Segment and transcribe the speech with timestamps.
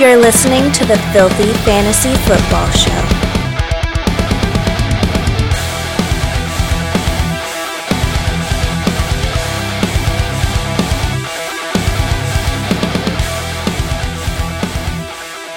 [0.00, 2.90] You're listening to the Filthy Fantasy Football Show.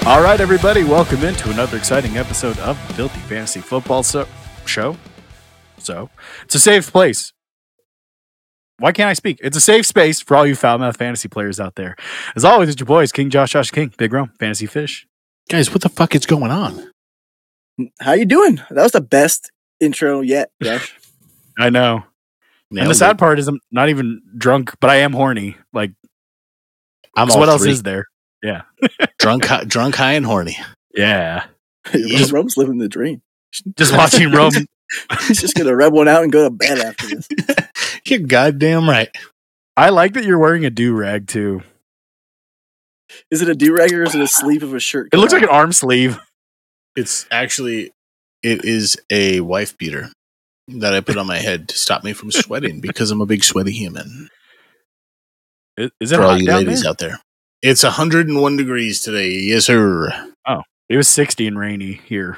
[0.06, 4.28] All right, everybody, welcome into another exciting episode of the Filthy Fantasy Football so-
[4.66, 4.98] Show.
[5.78, 6.10] So,
[6.44, 7.32] it's a safe place.
[8.80, 9.40] Why can't I speak?
[9.42, 11.96] It's a safe space for all you foul mouth fantasy players out there.
[12.36, 15.08] As always, it's your boys, King Josh, Josh King, Big Rome, Fantasy Fish.
[15.50, 16.92] Guys, what the fuck is going on?
[18.00, 18.56] How you doing?
[18.70, 20.96] That was the best intro yet, Josh.
[21.58, 22.04] I know.
[22.72, 23.20] and the sad it.
[23.20, 25.56] part is I'm not even drunk, but I am horny.
[25.72, 25.92] Like,
[27.16, 28.06] I'm 'cause all what else is there?
[28.42, 28.64] Yeah.
[29.20, 30.58] drunk, hi- drunk, high, and horny.
[30.96, 31.46] Yeah.
[31.92, 33.22] Just Rome's living the dream.
[33.78, 34.52] Just watching Rome.
[35.28, 37.28] He's just gonna rub one out and go to bed after this.
[38.08, 39.10] You're goddamn right.
[39.78, 41.62] I like that you're wearing a do rag too.
[43.32, 45.10] Is it a do rag or is it a sleeve of a shirt?
[45.14, 46.20] It looks like an arm sleeve.
[46.96, 47.92] It's actually,
[48.44, 50.10] it is a wife beater
[50.68, 53.44] that I put on my head to stop me from sweating because I'm a big
[53.44, 54.30] sweaty human.
[55.78, 56.90] Is, is it For all hot you down ladies there?
[56.90, 57.20] out there,
[57.62, 59.30] it's 101 degrees today.
[59.32, 60.12] Yes, sir.
[60.48, 62.38] Oh, it was 60 and rainy here.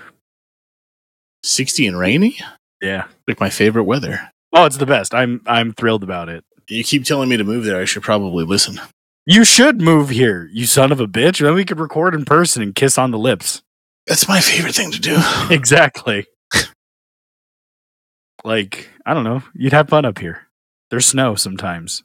[1.44, 2.38] 60 and rainy,
[2.82, 3.08] Yeah.
[3.28, 4.32] like my favorite weather.
[4.56, 5.14] Oh, it's the best.
[5.14, 6.44] I'm I'm thrilled about it.
[6.70, 7.80] You keep telling me to move there.
[7.80, 8.80] I should probably listen.
[9.28, 11.40] You should move here, you son of a bitch.
[11.40, 13.64] Then we could record in person and kiss on the lips.
[14.08, 15.18] That's my favorite thing to do.
[15.50, 16.26] Exactly.
[18.44, 19.42] like, I don't know.
[19.56, 20.48] You'd have fun up here.
[20.92, 22.04] There's snow sometimes.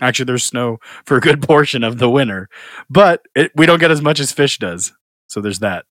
[0.00, 2.48] Actually, there's snow for a good portion of the winter,
[2.88, 4.92] but it, we don't get as much as fish does.
[5.28, 5.84] So there's that.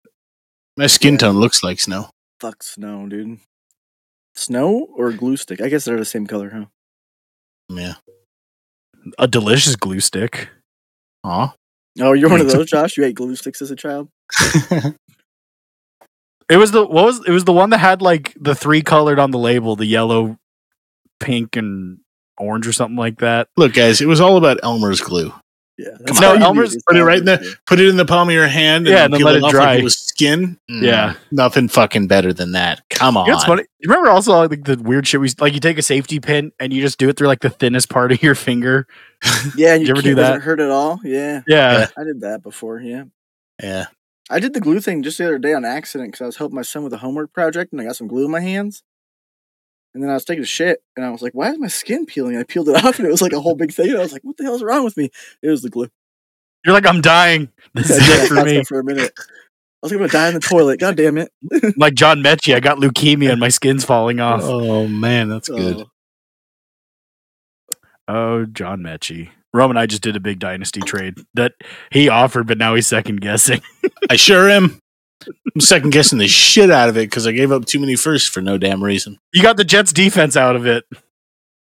[0.77, 2.09] My skin tone looks like snow.
[2.39, 3.39] Fuck snow, dude.
[4.39, 5.61] Snow or glue stick?
[5.61, 6.65] I guess they're the same color, huh?
[7.69, 7.95] Yeah.
[9.17, 10.49] A delicious glue stick.
[11.23, 11.53] Aw.
[11.99, 12.97] Oh, you're one of those, Josh.
[12.97, 14.09] You ate glue sticks as a child.
[16.49, 19.19] It was the what was it was the one that had like the three colored
[19.19, 20.38] on the label, the yellow,
[21.19, 21.99] pink, and
[22.39, 23.49] orange or something like that.
[23.55, 25.31] Look, guys, it was all about Elmer's glue.
[25.81, 25.91] Yeah.
[26.07, 26.40] Come all on.
[26.40, 27.50] you Elmer's- put it right in Elmer's there.
[27.51, 27.56] glue.
[27.67, 29.51] Put it in the palm of your hand and, Yeah, and then let it off
[29.51, 29.66] dry.
[29.75, 30.59] Like it was skin.
[30.69, 31.13] Mm, Yeah.
[31.31, 32.81] Nothing fucking better than that.
[32.90, 33.25] Come on.
[33.25, 33.63] You know what's funny?
[33.79, 36.73] You remember also like the weird shit we like you take a safety pin and
[36.73, 38.88] you just do it through like the thinnest part of your finger.
[39.56, 40.41] Yeah, and You you ever do can't- doesn't that?
[40.41, 41.00] hurt at all.
[41.03, 41.72] Yeah, Yeah.
[41.79, 41.88] Yeah.
[41.97, 42.79] I did that before.
[42.81, 43.03] Yeah,
[43.61, 43.85] Yeah.
[44.29, 46.56] I did the glue thing just the other day on accident because I was helping
[46.56, 48.84] my son with a homework project and I got some glue in my hands.
[49.94, 52.05] And then I was taking a shit and I was like, "Why is my skin
[52.05, 53.89] peeling?" I peeled it off and it was like a whole big thing.
[53.89, 55.09] And I was like, "What the hell's wrong with me?"
[55.41, 55.89] It was the glue.
[56.66, 57.50] You're like, I'm dying.
[57.73, 58.63] This I is it for me.
[58.66, 59.13] for a minute.
[59.17, 59.22] I
[59.81, 60.79] was like, I'm gonna die in the toilet.
[60.79, 61.31] God damn it!
[61.78, 64.41] Like John Metchie, I got leukemia and my skin's falling off.
[64.44, 65.78] Oh man, that's good.
[65.81, 65.85] Oh,
[68.07, 69.29] Oh, John Metchie.
[69.53, 71.53] Rome and I just did a big dynasty trade that
[71.91, 73.61] he offered, but now he's second guessing.
[74.09, 74.79] I sure am.
[75.53, 78.30] I'm second guessing the shit out of it because I gave up too many firsts
[78.30, 79.19] for no damn reason.
[79.34, 80.85] You got the Jets defense out of it.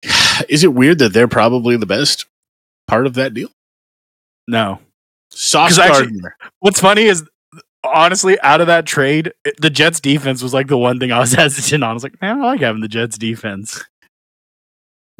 [0.48, 2.26] Is it weird that they're probably the best
[2.86, 3.48] part of that deal?
[4.46, 4.80] No.
[5.30, 6.36] Sauce actually- Gardner.
[6.60, 7.24] What's funny is
[7.84, 11.32] honestly, out of that trade, the Jets defense was like the one thing I was
[11.34, 11.90] hesitant on.
[11.90, 13.84] I was like, man, I like having the Jets defense.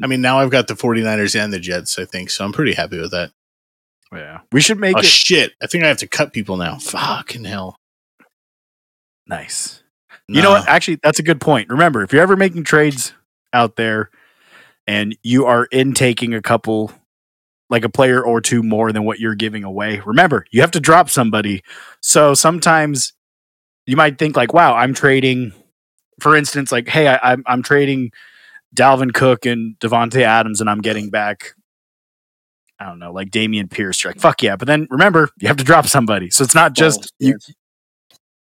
[0.02, 2.72] I mean, now I've got the 49ers and the Jets, I think, so I'm pretty
[2.72, 3.32] happy with that.
[4.12, 4.40] Yeah.
[4.52, 5.52] We should make Oh, it shit.
[5.60, 6.78] I think I have to cut people now.
[6.78, 7.76] Fucking hell.
[9.28, 9.82] Nice.
[10.26, 10.68] You know what?
[10.68, 11.70] Actually, that's a good point.
[11.70, 13.14] Remember, if you're ever making trades
[13.52, 14.10] out there
[14.86, 16.92] and you are intaking a couple,
[17.70, 20.80] like a player or two more than what you're giving away, remember, you have to
[20.80, 21.62] drop somebody.
[22.00, 23.14] So sometimes
[23.86, 25.52] you might think, like, wow, I'm trading,
[26.20, 28.10] for instance, like, hey, I, I'm, I'm trading
[28.74, 31.54] Dalvin Cook and Davante Adams and I'm getting back.
[32.78, 34.04] I don't know, like Dameon Pierce.
[34.04, 34.56] You're like, fuck yeah.
[34.56, 36.30] But then remember, you have to drop somebody.
[36.30, 37.52] So it's not just balls, you, yes.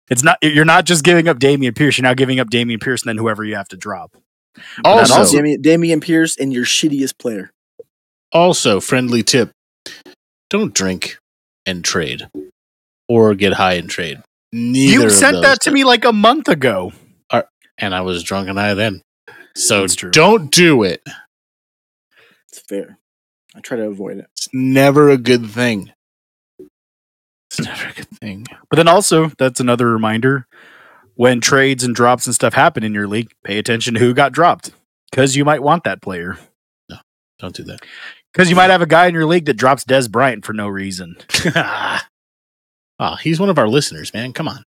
[0.09, 1.97] It's not you're not just giving up Dameon Pierce.
[1.97, 4.11] You're now giving up Dameon Pierce and then whoever you have to drop.
[4.83, 7.51] But Also, also- Damian, Dameon Pierce and your shittiest player.
[8.33, 9.51] also, friendly tip
[10.49, 11.17] don't drink
[11.65, 12.27] and trade
[13.07, 14.21] or get high and trade.
[14.51, 16.91] Neither you sent that to me like a month ago.
[17.77, 19.01] and I was drunk and high then.
[19.55, 21.01] So don't do it.
[22.49, 22.97] It's fair.
[23.55, 24.27] I try to avoid it.
[24.37, 25.91] It's never a good thing.
[27.51, 28.45] It's never a good thing.
[28.69, 30.47] But then also, that's another reminder
[31.15, 34.31] when trades and drops and stuff happen in your league, pay attention to who got
[34.31, 34.71] dropped
[35.11, 36.37] because you might want that player.
[36.89, 36.97] No,
[37.39, 37.81] Don't do that.
[38.31, 40.69] Because you might have a guy in your league that drops Dez Bryant for no
[40.69, 41.17] reason.
[41.55, 44.31] oh, he's one of our listeners, man.
[44.31, 44.63] Come on.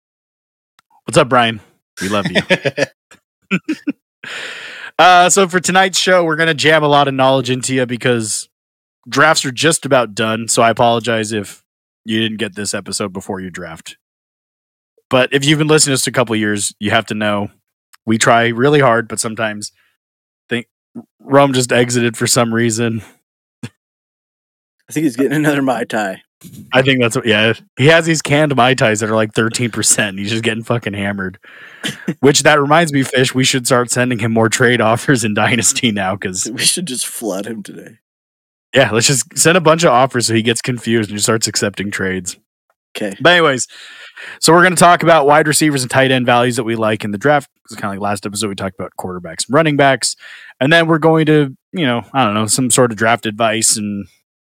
[1.04, 1.60] What's up, Brian?
[2.02, 2.42] We love you.
[5.00, 8.50] Uh, so for tonight's show, we're gonna jam a lot of knowledge into you because
[9.08, 10.50] drafts are just about done.
[10.50, 11.64] So I apologize if
[12.10, 13.98] you didn't get this episode before you draft.
[15.10, 17.50] But if you've been listening to us a couple years, you have to know
[18.06, 19.72] we try really hard, but sometimes
[20.50, 20.68] think
[21.20, 23.04] Rome just exited for some reason.
[23.64, 26.24] I think he's getting another Mai Tai.
[26.74, 27.54] I think that's what, yeah.
[27.78, 30.18] He has these canned Mai Tais that are like 13%.
[30.18, 31.38] He's just getting fucking hammered.
[32.22, 35.92] Which that reminds me, Fish, we should start sending him more trade offers in Dynasty
[35.92, 38.00] now because, We should just flood him today.
[38.74, 41.48] Yeah, let's just send a bunch of offers so he gets confused and just starts
[41.48, 42.38] accepting trades.
[42.96, 43.16] Okay.
[43.22, 43.68] But, anyways,
[44.40, 47.04] so we're going to talk about wide receivers and tight end values that we like
[47.04, 47.50] in the draft.
[47.66, 50.16] It's kind of like last episode, we talked about quarterbacks and running backs.
[50.60, 53.78] And then we're going to, you know, I don't know, some sort of draft advice
[53.78, 54.08] and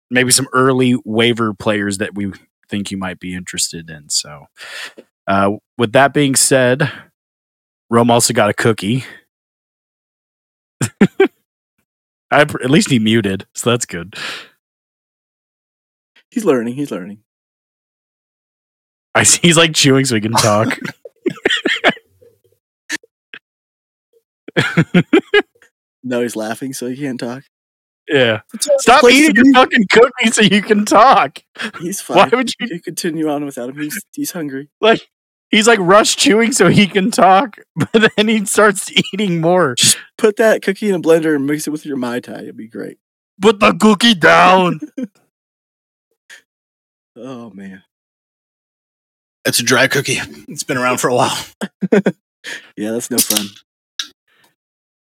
[0.10, 2.32] maybe some early waiver players that we
[2.70, 4.10] think you might be interested in.
[4.10, 4.48] So,
[5.28, 6.92] uh, with that being said,
[7.90, 9.04] Rome also got a cookie.
[12.32, 14.16] I, at least he muted, so that's good.
[16.30, 16.76] He's learning.
[16.76, 17.20] He's learning.
[19.14, 20.78] I see he's like chewing so he can talk.
[26.04, 27.44] No, he's laughing, so he can't talk.
[28.10, 28.42] yeah.
[28.80, 31.40] Stop eating your fucking cookie so you can talk.
[31.80, 32.18] He's fine.
[32.18, 33.78] Why would you You continue on without him.
[33.80, 34.70] He's he's hungry.
[34.82, 35.08] like
[35.52, 39.76] he's like rush chewing so he can talk, but then he starts eating more.
[40.18, 42.40] Put that cookie in a blender and mix it with your Mai Tai.
[42.40, 42.98] It'd be great.
[43.42, 44.80] Put the cookie down.
[47.16, 47.84] Oh man.
[49.44, 50.18] It's a dry cookie.
[50.48, 51.38] It's been around for a while.
[52.78, 53.46] Yeah, that's no fun.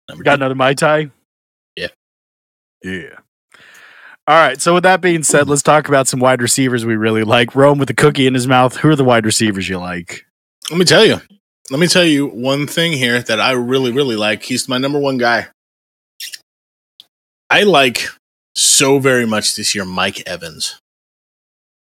[0.09, 0.41] Number Got two.
[0.43, 1.11] another Mai Tai?
[1.75, 1.89] Yeah.
[2.85, 3.19] Yeah.
[4.28, 4.61] All right.
[4.61, 7.55] So with that being said, let's talk about some wide receivers we really like.
[7.55, 8.76] Rome with a cookie in his mouth.
[8.78, 10.26] Who are the wide receivers you like?
[10.69, 11.20] Let me tell you.
[11.70, 14.43] Let me tell you one thing here that I really, really like.
[14.43, 15.46] He's my number one guy.
[17.49, 18.08] I like
[18.56, 20.81] so very much this year Mike Evans.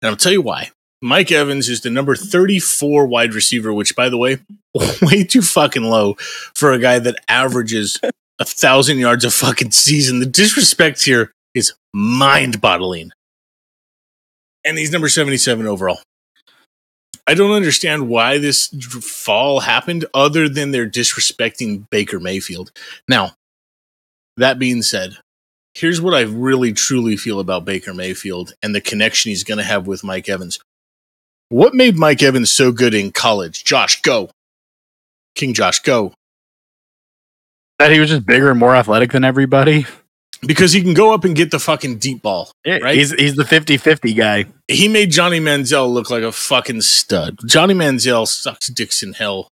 [0.01, 0.69] And I'll tell you why.
[1.01, 4.37] Mike Evans is the number 34 wide receiver, which, by the way,
[5.01, 6.15] way too fucking low
[6.53, 7.99] for a guy that averages
[8.39, 10.19] a thousand yards a fucking season.
[10.19, 13.11] The disrespect here is mind boggling.
[14.63, 15.99] And he's number 77 overall.
[17.25, 18.67] I don't understand why this
[19.01, 22.71] fall happened other than they're disrespecting Baker Mayfield.
[23.07, 23.33] Now,
[24.37, 25.17] that being said,
[25.73, 29.63] here's what I really truly feel about Baker Mayfield and the connection he's going to
[29.63, 30.59] have with Mike Evans.
[31.49, 33.65] What made Mike Evans so good in college?
[33.65, 34.29] Josh, go.
[35.35, 36.13] King Josh, go.
[37.79, 39.85] That he was just bigger and more athletic than everybody.
[40.41, 42.51] Because he can go up and get the fucking deep ball.
[42.63, 42.95] Yeah, Right?
[42.95, 44.45] He's he's the 50-50 guy.
[44.67, 47.39] he made Johnny Manziel look like a fucking stud.
[47.45, 49.47] Johnny Manziel sucks dicks in hell,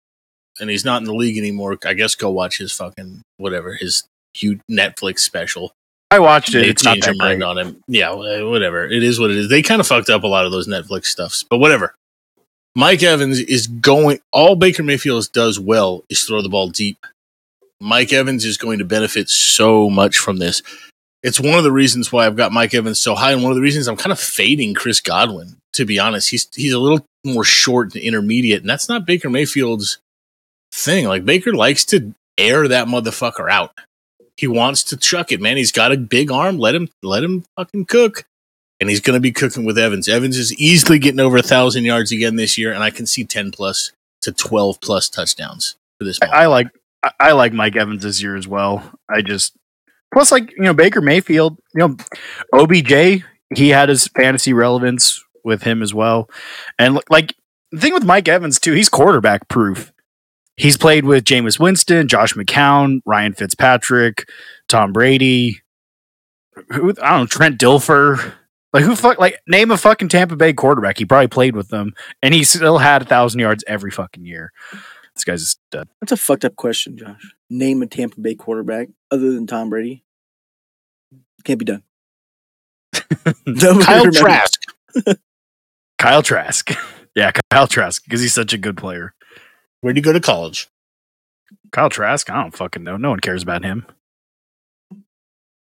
[0.60, 1.78] and he's not in the league anymore.
[1.84, 4.04] I guess go watch his fucking whatever his
[4.34, 5.72] huge Netflix special.
[6.10, 6.60] I watched it.
[6.60, 7.48] They It's not that mind great.
[7.48, 7.80] on him.
[7.88, 8.84] Yeah, uh, whatever.
[8.86, 9.48] It is what it is.
[9.48, 11.94] They kind of fucked up a lot of those Netflix stuffs, but whatever.
[12.76, 14.18] Mike Evans is going.
[14.32, 16.98] All Baker Mayfield does well is throw the ball deep.
[17.84, 20.62] Mike Evans is going to benefit so much from this.
[21.22, 23.56] It's one of the reasons why I've got Mike Evans so high, and one of
[23.56, 25.56] the reasons I'm kind of fading Chris Godwin.
[25.74, 29.28] To be honest, he's he's a little more short and intermediate, and that's not Baker
[29.28, 29.98] Mayfield's
[30.72, 31.06] thing.
[31.06, 33.72] Like Baker likes to air that motherfucker out.
[34.36, 35.56] He wants to chuck it, man.
[35.56, 36.58] He's got a big arm.
[36.58, 38.24] Let him let him fucking cook.
[38.80, 40.08] And he's going to be cooking with Evans.
[40.08, 43.24] Evans is easily getting over a thousand yards again this year, and I can see
[43.24, 43.92] ten plus
[44.22, 46.18] to twelve plus touchdowns for this.
[46.22, 46.68] I, I like
[47.04, 48.90] I, I like Mike Evans this year as well.
[49.08, 49.56] I just
[50.12, 51.96] plus like you know Baker Mayfield, you know
[52.52, 56.30] OBJ, he had his fantasy relevance with him as well,
[56.78, 57.34] and like
[57.70, 59.92] the thing with Mike Evans too, he's quarterback proof.
[60.56, 64.28] He's played with Jameis Winston, Josh McCown, Ryan Fitzpatrick,
[64.68, 65.60] Tom Brady,
[66.70, 68.32] who I don't know, Trent Dilfer.
[68.72, 70.98] Like who fuck like name a fucking Tampa Bay quarterback.
[70.98, 71.92] He probably played with them,
[72.22, 74.52] and he still had a thousand yards every fucking year.
[75.14, 75.88] This guy's a stud.
[76.00, 77.34] That's a fucked up question, Josh.
[77.48, 80.02] Name a Tampa Bay quarterback other than Tom Brady.
[81.44, 81.82] Can't be done.
[83.82, 84.10] Kyle.
[84.10, 84.60] Trask.
[85.98, 86.70] Kyle Trask.
[87.14, 89.14] Yeah, Kyle Trask, because he's such a good player.
[89.80, 90.68] Where'd you go to college?
[91.70, 92.96] Kyle Trask, I don't fucking know.
[92.96, 93.86] No one cares about him.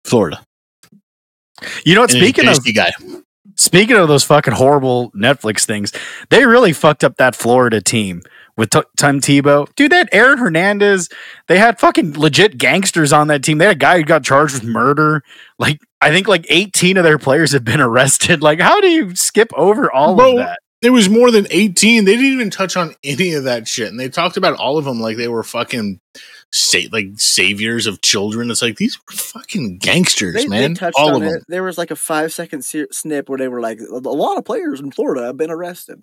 [0.04, 0.42] Florida.
[1.84, 2.12] You know what?
[2.14, 2.90] And Speaking of guy.
[3.54, 5.92] Speaking of those fucking horrible Netflix things,
[6.30, 8.22] they really fucked up that Florida team
[8.56, 9.68] with T- Tim Tebow.
[9.76, 11.08] Dude, that Aaron Hernandez.
[11.46, 13.58] They had fucking legit gangsters on that team.
[13.58, 15.22] They had a guy who got charged with murder.
[15.58, 18.42] Like I think like 18 of their players have been arrested.
[18.42, 20.58] Like, how do you skip over all Bro, of that?
[20.82, 22.04] There was more than 18.
[22.04, 23.88] They didn't even touch on any of that shit.
[23.88, 26.00] And they talked about all of them like they were fucking
[26.52, 28.50] sa- like saviors of children.
[28.50, 30.74] It's like these were fucking gangsters, They, man.
[30.74, 31.30] they touched All on of it.
[31.32, 31.42] them.
[31.48, 34.44] There was like a five second se- snip where they were like, a lot of
[34.44, 36.02] players in Florida have been arrested.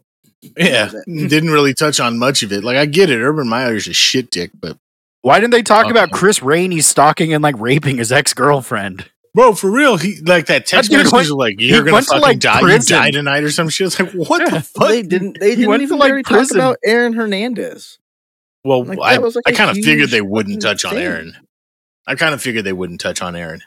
[0.58, 2.64] Yeah, didn't really touch on much of it.
[2.64, 4.78] Like I get it, Urban Meyer's a shit dick, but
[5.22, 6.18] Why didn't they talk about Uh-oh.
[6.18, 9.10] Chris Rainey stalking and like raping his ex girlfriend?
[9.36, 12.08] bro, for real, he like that text dude message went- was like you're gonna went
[12.08, 12.96] to, like, die, prison.
[12.98, 13.88] you die tonight or some shit.
[13.88, 14.50] It's like what Yeah.
[14.58, 14.90] the fuck?
[14.90, 15.40] They didn't.
[15.40, 18.00] They He didn't went to, even like, really talk about Aaron Hernandez.
[18.64, 21.04] Well, Like, I like, I a kind of figured they wouldn't fucking touch on thing.
[21.04, 21.38] Aaron.
[22.08, 23.62] I kind of figured they wouldn't touch on Aaron.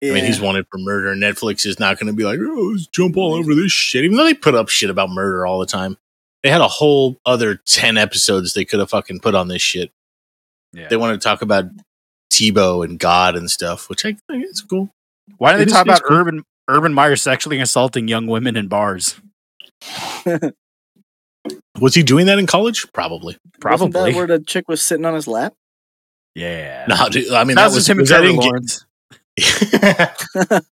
[0.00, 0.12] Yeah.
[0.12, 1.14] I mean, he's wanted for murder.
[1.14, 4.04] Netflix is not going to be like, oh, let's jump all over this shit.
[4.04, 5.96] Even though they put up shit about murder all the time,
[6.42, 9.90] they had a whole other ten episodes they could have fucking put on this shit.
[10.74, 10.88] Yeah.
[10.88, 11.66] They wanted to talk about
[12.30, 14.90] Tebow and God and stuff, which I think is cool.
[15.38, 16.18] Why don't they talk about cool.
[16.18, 19.18] Urban Urban Meyer sexually assaulting young women in bars?
[21.80, 22.86] Was he doing that in college?
[22.92, 23.36] Probably.
[23.60, 23.86] Probably.
[23.86, 24.12] Wasn't Probably.
[24.12, 25.54] that where the chick was sitting on his lap?
[26.34, 26.86] yeah.
[26.88, 28.46] No, dude, I mean that that, was was him and was that Trevor in ga-
[28.46, 28.86] Lawrence.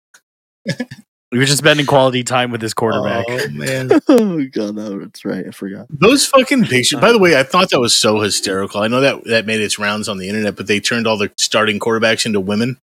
[1.29, 3.25] We were just spending quality time with his quarterback.
[3.27, 5.45] Oh man, oh god, no, that's right.
[5.45, 5.87] I forgot.
[5.89, 7.01] those fucking pictures.
[7.01, 8.81] By the way, I thought that was so hysterical.
[8.81, 11.29] I know that that made its rounds on the internet, but they turned all the
[11.37, 12.79] starting quarterbacks into women,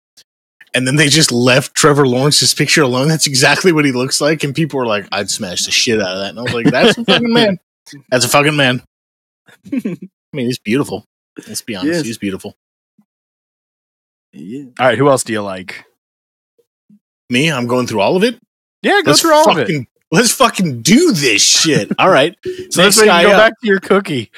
[0.72, 3.08] and then they just left Trevor Lawrence's picture alone.
[3.08, 6.16] That's exactly what he looks like, and people were like, "I'd smash the shit out
[6.16, 7.60] of that." And I was like, "That's a fucking man.
[8.10, 8.82] That's a fucking man."
[9.72, 9.78] I
[10.32, 11.04] mean, he's beautiful.
[11.46, 12.06] Let's be honest, Yes.
[12.06, 12.56] he's beautiful.
[14.32, 14.64] Yeah.
[14.78, 15.84] All right, who else do you like?
[17.28, 18.38] Me, I'm going through all of it.
[18.82, 19.86] Yeah, go Let's through all of it.
[20.10, 21.92] let's fucking do this shit.
[21.98, 22.34] All right.
[22.44, 23.36] So next let's guy go up.
[23.38, 24.30] back to your cookie.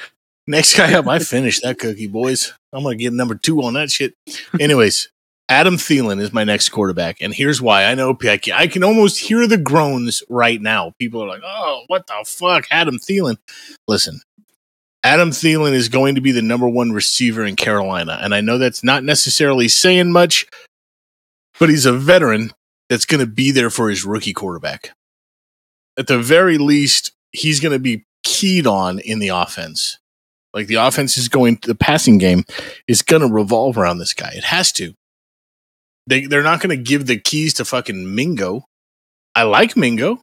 [0.47, 1.07] Next guy up.
[1.07, 2.53] I finished that cookie, boys.
[2.73, 4.15] I'm gonna get number two on that shit.
[4.59, 5.09] Anyways,
[5.49, 7.85] Adam Thielen is my next quarterback, and here's why.
[7.85, 10.93] I know I can, I can almost hear the groans right now.
[10.99, 13.37] People are like, "Oh, what the fuck, Adam Thielen?"
[13.87, 14.21] Listen,
[15.03, 18.57] Adam Thielen is going to be the number one receiver in Carolina, and I know
[18.57, 20.45] that's not necessarily saying much,
[21.59, 22.51] but he's a veteran
[22.89, 24.91] that's going to be there for his rookie quarterback.
[25.97, 29.99] At the very least, he's going to be keyed on in the offense.
[30.53, 32.45] Like the offense is going, the passing game
[32.87, 34.31] is going to revolve around this guy.
[34.35, 34.93] It has to.
[36.07, 38.65] They they're not going to give the keys to fucking Mingo.
[39.35, 40.21] I like Mingo,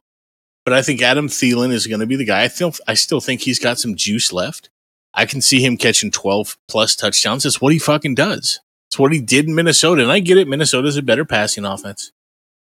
[0.63, 2.43] but I think Adam Thielen is going to be the guy.
[2.43, 4.69] I feel I still think he's got some juice left.
[5.13, 7.43] I can see him catching twelve plus touchdowns.
[7.43, 8.59] That's what he fucking does.
[8.89, 10.47] It's what he did in Minnesota, and I get it.
[10.47, 12.11] Minnesota's a better passing offense,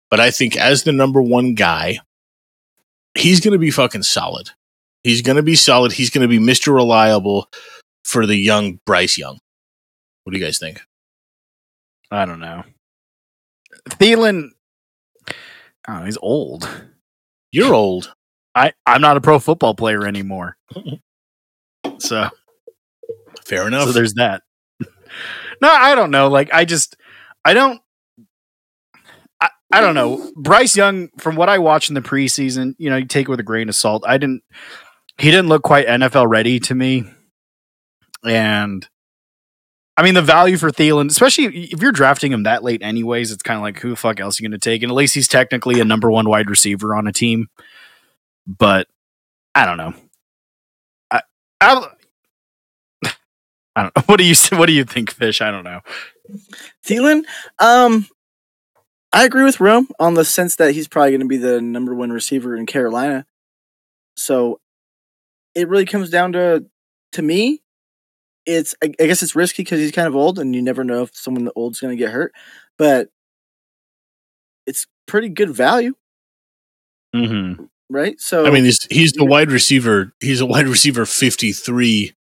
[0.10, 2.00] but I think as the number one guy,
[3.18, 4.52] he's going to be fucking solid.
[5.04, 5.94] He's going to be solid.
[5.94, 6.74] He's going to be Mr.
[6.76, 7.50] Reliable
[8.04, 9.40] for the young Bryce Young.
[10.24, 10.82] What do you guys think?
[12.12, 12.64] I don't know.
[13.90, 14.50] Thielen,
[15.88, 16.70] oh, he's old.
[17.52, 18.14] You're old.
[18.56, 20.58] I, I'm not a pro football player anymore.
[21.98, 22.30] So,
[23.46, 23.88] Fair enough.
[23.88, 24.44] so there's that.
[25.62, 26.30] no, I don't know.
[26.30, 26.96] Like, I just,
[27.44, 27.82] I don't,
[29.42, 30.32] I, I don't know.
[30.38, 33.40] Bryce Young, from what I watched in the preseason, you know, you take it with
[33.40, 34.04] a grain of salt.
[34.08, 34.44] I didn't,
[35.18, 37.04] he didn't look quite NFL ready to me.
[38.26, 38.88] And
[40.00, 43.44] I mean, the value for Thielen, especially if you're drafting him that late, anyways, it's
[43.44, 44.82] kind of like who the fuck else are you going to take?
[44.82, 47.50] And at least he's technically a number one wide receiver on a team.
[48.48, 48.88] But
[49.54, 49.94] I don't know.
[51.12, 51.22] I,
[51.60, 51.88] I,
[53.76, 54.04] I don't know.
[54.06, 55.42] What do you what do you think, Fish?
[55.42, 55.82] I don't know.
[56.88, 57.24] Thielen,
[57.60, 58.08] um,
[59.12, 61.94] I agree with Rome on the sense that he's probably going to be the number
[61.94, 63.26] one receiver in Carolina.
[64.16, 64.62] So
[65.54, 66.68] it really comes down to,
[67.12, 67.64] to me,
[68.46, 71.04] it's I, I guess it's risky because he's kind of old, and you never know
[71.04, 72.34] if someone old's going to get hurt.
[72.78, 73.10] But
[74.66, 75.94] it's pretty good value,
[77.16, 77.64] Mm-hmm.
[77.90, 78.20] right?
[78.20, 80.14] So I mean, he's he's the wide receiver.
[80.20, 82.14] He's a wide receiver 53,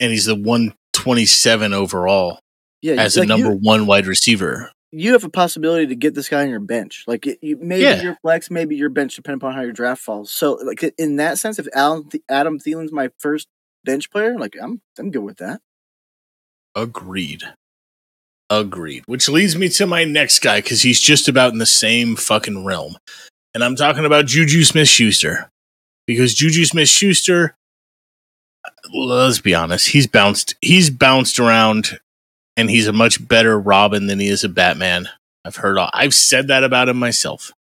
[0.00, 2.40] and he's the 127 overall
[2.82, 4.70] yeah, as like a number you, one wide receiver.
[4.92, 7.04] you have a possibility to get this guy on your bench.
[7.06, 8.00] Like it, you, maybe Yeah.
[8.00, 10.30] your flex, maybe your bench, depending upon how your draft falls.
[10.32, 13.48] So, like in that sense, if Alan, Adam Thielen's my first
[13.86, 15.60] bench player, like I'm, I'm good with that.
[16.74, 17.42] Agreed.
[18.50, 19.04] Agreed.
[19.06, 22.64] Which leads me to my next guy because he's just about in the same fucking
[22.64, 22.98] realm.
[23.54, 25.50] And I'm talking about Juju Smith Schuster.
[26.06, 27.56] Because Juju Smith Schuster,
[28.92, 31.98] let's be honest, he's bounced he's bounced around
[32.56, 35.08] and he's a much better Robin than he is a Batman.
[35.44, 37.52] I've heard all, I've said that about him myself.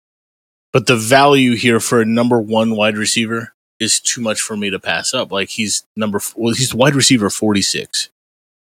[0.73, 4.71] But the value here for a number one wide receiver is too much for me
[4.71, 5.33] to pass up.
[5.33, 8.09] Like he's number well, he's wide receiver 46.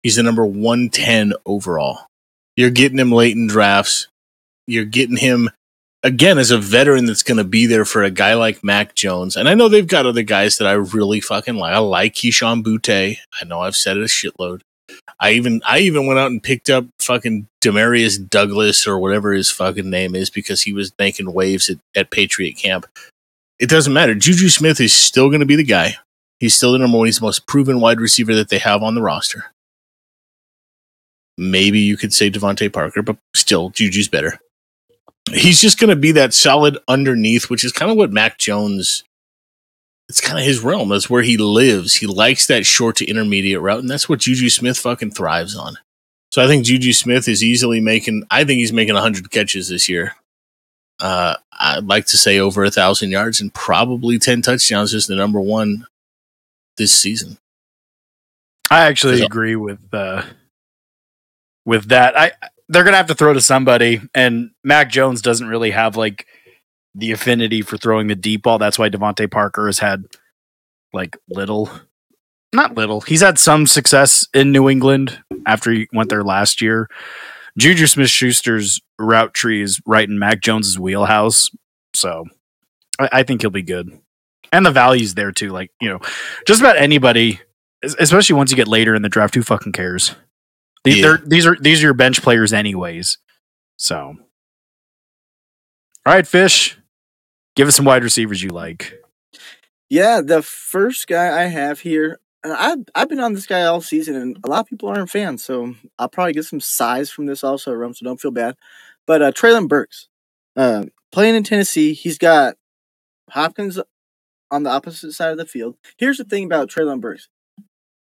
[0.03, 2.07] He's the number 110 overall.
[2.55, 4.07] You're getting him late in drafts.
[4.67, 5.49] You're getting him
[6.03, 9.35] again as a veteran that's going to be there for a guy like Mac Jones.
[9.35, 11.73] And I know they've got other guys that I really fucking like.
[11.73, 13.17] I like Kayshon Boutte.
[13.39, 14.61] I know I've said it a shitload.
[15.19, 19.49] I even I even went out and picked up fucking Demarius Douglas or whatever his
[19.51, 22.87] fucking name is because he was making waves at, at Patriot camp.
[23.61, 24.15] It doesn't matter.
[24.15, 25.95] Juju Smith is still going to be the guy.
[26.39, 27.05] He's still the number one.
[27.05, 29.53] He's the most proven wide receiver that they have on the roster.
[31.37, 34.39] Maybe you could say DeVante Parker, but still, Juju's better.
[35.31, 39.03] He's just going to be that solid underneath, which is kind of what Mac Jones.
[40.09, 40.89] It's kind of his realm.
[40.89, 41.95] That's where he lives.
[41.95, 45.77] He likes that short to intermediate route, and that's what Juju Smith fucking thrives on.
[46.31, 48.25] So I think Juju Smith is easily making.
[48.31, 50.15] I think he's making hundred catches this year.
[50.99, 55.15] Uh, I'd like to say over a thousand yards and probably ten touchdowns is the
[55.15, 55.85] number one
[56.77, 57.37] this season.
[58.71, 60.23] I actually agree with uh,
[61.65, 62.17] with that.
[62.17, 62.31] I
[62.67, 66.25] they're gonna have to throw to somebody, and Mac Jones doesn't really have like
[66.95, 68.57] the affinity for throwing the deep ball.
[68.57, 70.05] That's why DeVante Parker has had
[70.93, 71.69] like little,
[72.53, 73.01] not little.
[73.01, 76.89] He's had some success in New England after he went there last year.
[77.57, 81.49] Juju Smith Schuster's route tree is right in Mac Jones's wheelhouse,
[81.93, 82.25] so
[82.99, 83.89] I, I think he'll be good.
[84.53, 85.49] And the value's there too.
[85.49, 85.99] Like you know,
[86.47, 87.39] just about anybody,
[87.83, 90.15] especially once you get later in the draft, who fucking cares?
[90.83, 91.17] These, Yeah.
[91.25, 93.17] these are these are your bench players anyways.
[93.77, 93.97] So,
[96.05, 96.77] all right, fish,
[97.55, 98.93] give us some wide receivers you like.
[99.89, 103.81] Yeah, the first guy I have here, and I've I've been on this guy all
[103.81, 107.25] season, and a lot of people aren't fans, so I'll probably get some size from
[107.25, 107.93] this also, Rum.
[107.93, 108.55] So don't feel bad.
[109.05, 110.07] But uh, Treylon Burks,
[110.55, 112.55] uh, playing in Tennessee, he's got
[113.29, 113.79] Hopkins
[114.49, 115.75] on the opposite side of the field.
[115.97, 117.29] Here's the thing about Treylon Burks.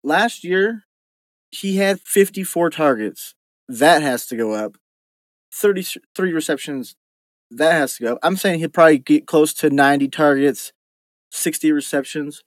[0.03, 0.85] Last year,
[1.51, 3.35] he had 54 targets.
[3.69, 4.77] That has to go up.
[5.53, 6.97] 33 receptions.
[7.51, 8.19] That has to go.
[8.23, 10.73] I'm saying he'll probably get close to 90 targets,
[11.31, 12.43] 60 receptions.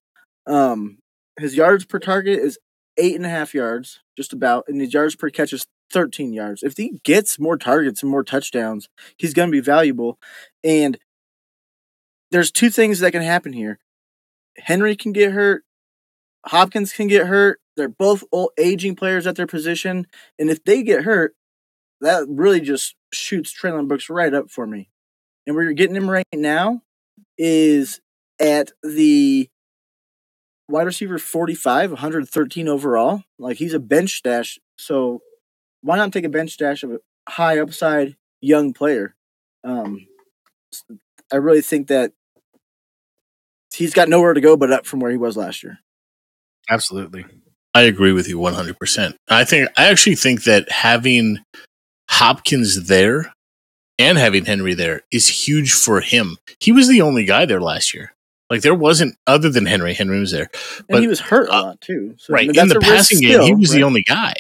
[0.46, 1.00] Um,
[1.38, 2.60] his yards per target is
[2.98, 6.64] eight and a half yards, just about, and his yards per catch is 13 yards.
[6.64, 10.20] If he gets more targets and more touchdowns, he's going to be valuable.
[10.64, 10.98] And
[12.32, 13.80] there's two things that can happen here.
[14.58, 15.64] Henry can get hurt.
[16.46, 17.60] Hopkins can get hurt.
[17.76, 20.08] They're both old, aging players at their position,
[20.40, 21.36] and if they get hurt,
[22.02, 24.90] that really just shoots Treylon Burks right up for me.
[25.46, 26.82] And where you're getting him right now
[27.38, 28.02] is
[28.40, 29.50] at the
[30.70, 33.24] wide receiver 45, 113 overall.
[33.40, 35.22] Like he's a bench stash, so
[35.82, 37.00] why not take a bench stash of a
[37.30, 39.16] high upside young player?
[39.64, 40.08] Um,
[41.32, 42.14] I really think that
[43.74, 45.80] he's got nowhere to go but up from where he was last year.
[46.70, 47.26] Absolutely.
[47.74, 49.14] I agree with you 100%.
[49.30, 51.40] I think I actually think that having
[52.10, 53.34] Hopkins there
[54.00, 56.38] and having Henry there is huge for him.
[56.60, 58.14] He was the only guy there last year.
[58.50, 59.94] Like there wasn't other than Henry.
[59.94, 60.50] Henry was there.
[60.78, 62.16] And But, he was hurt a uh, lot too.
[62.18, 62.48] So, I right.
[62.48, 64.34] mean, In the passing game, he was the only guy.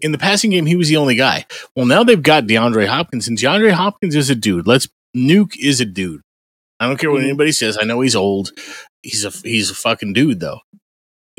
[0.00, 1.46] In the passing game, he was the only guy.
[1.76, 4.66] Well, now they've got DeAndre Hopkins, and DeAndre Hopkins is a dude.
[4.66, 6.22] Let's Nuke is a dude.
[6.80, 7.26] I don't care what Mhm.
[7.26, 7.78] anybody says.
[7.80, 8.50] I know he's old.
[9.02, 10.58] He's a he's a fucking dude though.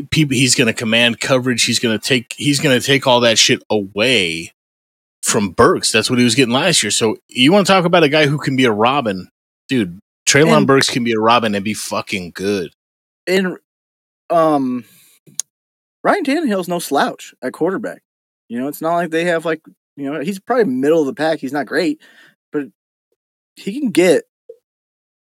[0.09, 1.65] People, he's going to command coverage.
[1.65, 4.53] He's going to take he's going to take all that shit away
[5.21, 5.91] from Burks.
[5.91, 6.91] That's what he was getting last year.
[6.91, 9.27] So you want to talk about a guy who can be a Robin,
[9.67, 9.99] dude?
[10.33, 12.71] Treylon And- Burks can be a Robin and be fucking good.
[13.27, 13.57] and
[14.29, 14.83] um
[16.03, 18.01] Ryan Tannehill's no slouch at quarterback.
[18.49, 19.61] You know, it's not like they have like
[19.95, 21.39] you know, he's probably middle of the pack.
[21.39, 22.01] He's not great,
[22.51, 22.63] but
[23.55, 24.23] he can get,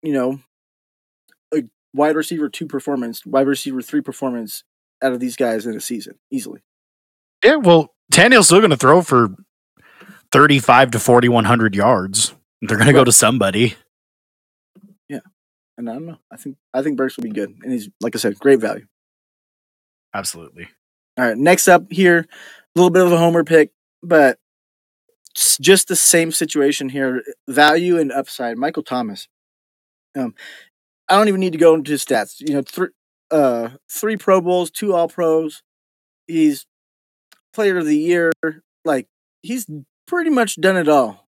[0.02, 0.40] you know,
[1.54, 1.62] a
[1.94, 4.62] wide receiver two performance, wide receiver three performance
[5.02, 6.60] out of these guys in a season easily.
[7.42, 9.34] Yeah, well, Tannehill's still going to throw for
[10.32, 12.34] 35 to 4,100 yards.
[12.60, 13.76] They're going to go to somebody.
[15.78, 16.18] And I don't know.
[16.30, 18.86] I think I think Burks will be good, and he's like I said, great value.
[20.12, 20.68] Absolutely.
[21.16, 22.26] All right, next up here, a
[22.74, 23.70] little bit of a homer pick,
[24.02, 24.38] but
[25.60, 27.22] just the same situation here.
[27.48, 28.58] Value and upside.
[28.58, 29.28] Michael Thomas.
[30.16, 30.34] Um,
[31.08, 32.40] I don't even need to go into his stats.
[32.40, 32.88] You know, three,
[33.30, 35.62] uh, three Pro Bowls, two All Pros.
[36.26, 36.66] He's
[37.54, 38.32] Player of the Year.
[38.84, 39.06] Like
[39.42, 39.66] he's
[40.08, 41.27] pretty much done it all.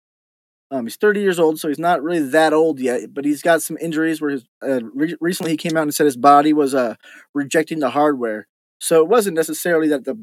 [0.74, 3.14] Um, he's 30 years old, so he's not really that old yet.
[3.14, 4.20] But he's got some injuries.
[4.20, 6.96] Where his uh, re- recently he came out and said his body was uh
[7.32, 8.48] rejecting the hardware.
[8.80, 10.18] So it wasn't necessarily that the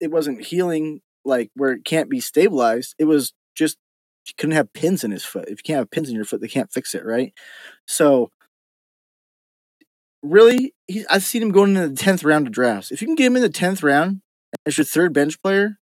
[0.00, 2.94] it wasn't healing like where it can't be stabilized.
[2.98, 3.76] It was just
[4.24, 5.48] he couldn't have pins in his foot.
[5.48, 7.34] If you can't have pins in your foot, they can't fix it, right?
[7.86, 8.30] So
[10.22, 12.90] really, he, I've seen him going into the tenth round of drafts.
[12.90, 14.22] If you can get him in the tenth round
[14.64, 15.78] as your third bench player,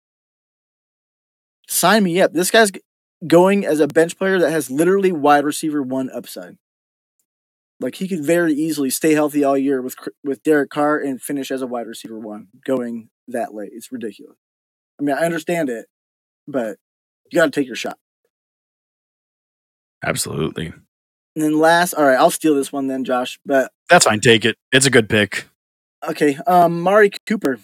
[1.68, 2.34] sign me up.
[2.34, 2.72] This guy's
[3.28, 6.58] going as a bench player that has literally wide receiver one upside.
[7.80, 11.52] Like he could very easily stay healthy all year with with Derek Carr and finish
[11.52, 13.72] as a wide receiver one going that late.
[13.74, 14.38] It's ridiculous.
[15.00, 15.88] I mean, I understand it,
[16.48, 16.78] but
[17.32, 17.98] you got to take your shot.
[20.06, 20.68] Absolutely.
[21.36, 23.40] And then last, all right, I'll steal this one then, Josh.
[23.46, 24.20] But That's fine.
[24.20, 24.56] Take it.
[24.72, 25.46] It's a good pick.
[26.08, 27.60] okay, um, Mari Cooper.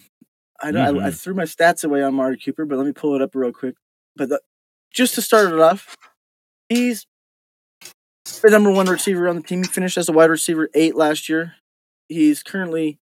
[0.62, 1.18] I, don't, I I Mhm.
[1.20, 3.74] threw my stats away on Mari Cooper, but let me pull it up real quick.
[4.16, 4.40] But the,
[4.92, 5.96] just to start it off,
[6.68, 7.06] he's
[8.42, 9.62] the number one receiver on the team.
[9.62, 11.54] He finished as a wide receiver eight last year.
[12.08, 12.98] He's currently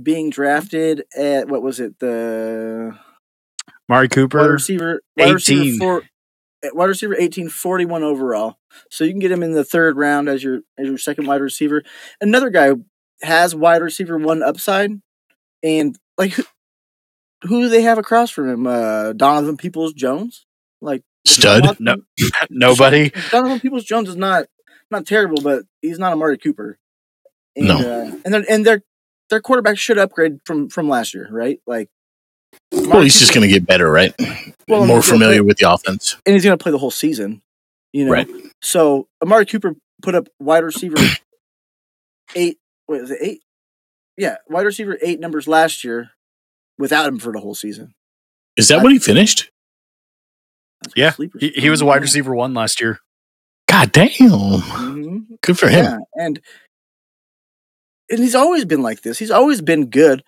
[0.00, 2.96] being drafted at what was it the
[3.88, 4.52] Mari wide Cooper.
[4.52, 5.78] receiver wide receiver 18.
[5.78, 6.02] four,
[6.72, 8.56] wide receiver 18 41 overall
[8.90, 11.40] so you can get him in the third round as your as your second wide
[11.40, 11.82] receiver
[12.20, 12.70] another guy
[13.22, 14.92] has wide receiver one upside
[15.62, 16.44] and like who,
[17.42, 20.46] who do they have across from him uh donovan peoples jones
[20.80, 21.78] like Stud.
[21.80, 21.96] No.
[22.50, 23.10] Nobody.
[23.30, 24.46] donovan peoples jones is not
[24.90, 26.78] not terrible but he's not a marty cooper
[27.56, 27.76] and, No.
[27.78, 28.82] uh, and then and their
[29.28, 31.88] their quarterback should upgrade from from last year right like
[32.72, 34.12] Well, he's just going to get better, right?
[34.66, 36.16] Well, More yeah, familiar with the offense.
[36.26, 37.42] and he's going to play the whole season.
[37.92, 38.28] You know, Right.
[38.62, 40.96] so Amari Cooper put up wide receiver
[42.34, 42.58] eight.
[42.88, 43.40] Wait, is it eight?
[44.16, 46.10] Yeah, wide receiver eight numbers last year
[46.78, 47.94] without him for the whole season.
[48.56, 49.50] Is that what he finished?
[50.82, 52.98] That's Yeah, He, he was a wide receiver one last year.
[53.68, 54.08] God damn.
[54.10, 55.24] Mhm.
[55.42, 55.84] Good for him.
[55.84, 56.40] Yeah, and
[58.10, 59.18] and he's always been like this.
[59.18, 60.22] He's always been good.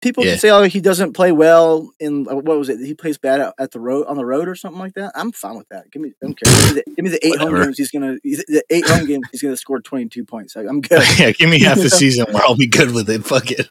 [0.00, 0.32] People Yeah.
[0.32, 2.78] can say, "Oh, he doesn't play well in uh, what was it?
[2.84, 5.32] He plays bad at, at the road on the road or something like that." I'm
[5.32, 5.90] fine with that.
[5.90, 6.52] Give me, I don't care.
[6.52, 7.78] Give me the, give me the eight home games.
[7.78, 9.26] He's gonna the eight home games.
[9.32, 10.54] He's gonna score 22 points.
[10.56, 11.02] Like, I'm good.
[11.18, 13.24] yeah, give me half the season where I'll be good with it.
[13.24, 13.68] Fuck it.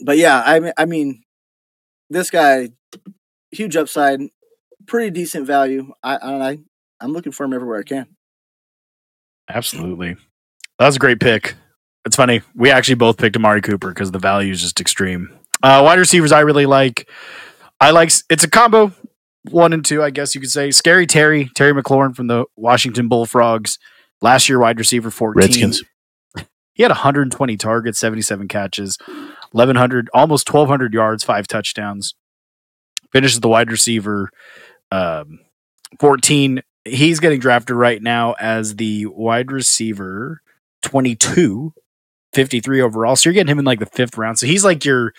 [0.00, 1.22] but yeah, I mean, I mean,
[2.10, 2.70] this guy,
[3.50, 4.20] huge upside,
[4.86, 5.92] pretty decent value.
[6.02, 6.58] I, I, I
[7.00, 8.06] I'm looking for him everywhere I can.
[9.48, 10.16] Absolutely.
[10.78, 11.54] That was a great pick.
[12.04, 12.42] It's funny.
[12.54, 15.30] We actually both picked Amari Cooper because the value is just extreme.
[15.62, 17.08] Uh, wide receivers, I really like.
[17.80, 18.12] I like.
[18.28, 18.92] It's a combo,
[19.50, 20.70] one and two, I guess you could say.
[20.70, 23.78] Scary Terry, Terry McLaurin from the Washington Bullfrogs.
[24.20, 25.42] Last year, wide receiver fourteen.
[25.42, 25.82] Redskins.
[26.74, 28.98] He had 120 targets, 77 catches,
[29.52, 32.14] 1100, almost 1200 yards, five touchdowns.
[33.12, 34.30] Finishes the wide receiver
[34.90, 35.40] um,
[36.00, 36.62] 14.
[36.84, 40.42] He's getting drafted right now as the wide receiver
[40.82, 41.72] 22,
[42.32, 43.16] 53 overall.
[43.16, 44.38] So you're getting him in like the fifth round.
[44.38, 45.14] So he's like your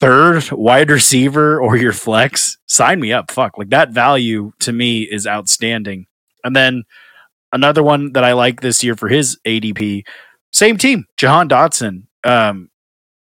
[0.00, 2.58] third wide receiver or your flex.
[2.66, 3.30] Sign me up.
[3.30, 3.58] Fuck.
[3.58, 6.06] Like that value to me is outstanding.
[6.44, 6.84] And then
[7.52, 10.04] another one that I like this year for his ADP,
[10.52, 12.04] same team, Jahan Dotson.
[12.24, 12.70] Um,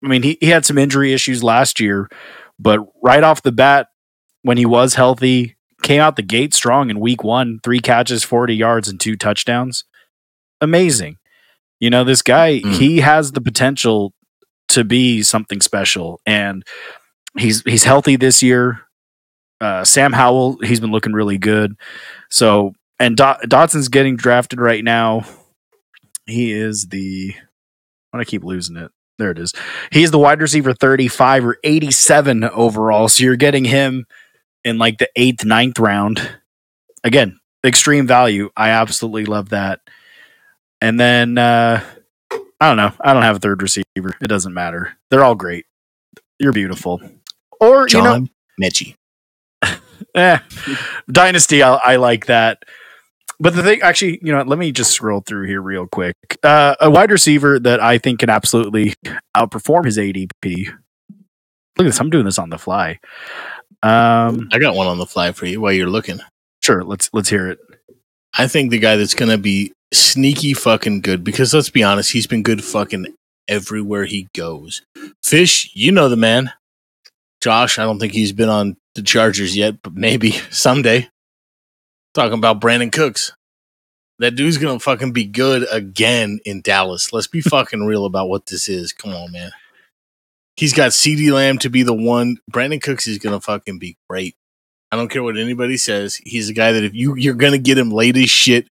[0.03, 2.09] I mean, he, he had some injury issues last year,
[2.57, 3.87] but right off the bat,
[4.43, 8.55] when he was healthy, came out the gate strong in week one, three catches, 40
[8.55, 9.83] yards, and two touchdowns.
[10.61, 11.17] Amazing.
[11.79, 12.73] You know, this guy, Mm.
[12.75, 14.13] he has the potential
[14.69, 16.19] to be something special.
[16.25, 16.63] And
[17.37, 18.81] he's he's healthy this year.
[19.61, 21.75] Uh, Sam Howell, he's been looking really good.
[22.29, 25.25] So, and Dot- Dotson's getting drafted right now.
[26.25, 27.33] He is the.
[28.13, 28.91] I'm gonna keep losing it.
[29.17, 29.53] There it is.
[29.91, 33.07] He's the wide receiver 35 or 87 overall.
[33.09, 34.05] So you're getting him
[34.63, 36.37] in like the eighth, ninth round.
[37.03, 38.49] Again, extreme value.
[38.55, 39.81] I absolutely love that.
[40.81, 41.83] And then uh
[42.61, 42.91] I don't know.
[43.01, 44.15] I don't have a third receiver.
[44.21, 44.97] It doesn't matter.
[45.09, 45.65] They're all great.
[46.39, 47.01] You're beautiful.
[47.59, 48.29] Or you know, John
[48.61, 48.95] Metchie.
[50.15, 50.39] eh,
[51.09, 52.63] Dynasty, I, I like that.
[53.39, 56.15] But the thing, actually, you know, let me just scroll through here real quick.
[56.43, 58.95] Uh, a wide receiver that I think can absolutely
[59.35, 60.67] outperform his ADP.
[60.67, 60.75] Look
[61.77, 61.99] at this.
[62.01, 62.99] I'm doing this on the fly.
[63.81, 66.19] Um, I got one on the fly for you while you're looking.
[66.61, 66.83] sure.
[66.83, 67.59] Let's let's hear it.
[68.37, 72.11] I think the guy that's going to be sneaky fucking good because let's be honest,
[72.11, 73.15] he's been good fucking
[73.47, 74.81] everywhere he goes.
[75.23, 76.51] Fish, you know the man.
[77.41, 81.09] Josh, I don't think he's been on the Chargers yet, but maybe someday.
[82.13, 83.33] Talking about Brandin Cooks.
[84.19, 87.13] That dude's going to fucking be good again in Dallas.
[87.13, 88.91] Let's be fucking real about what this is.
[88.91, 89.51] Come on, man.
[90.59, 92.35] He's got CeeDee Lamb to be the one.
[92.51, 94.35] Brandin Cooks is going to fucking be great.
[94.91, 96.15] I don't care what anybody says.
[96.15, 98.67] He's a guy that if you you're gonna get him late as shit,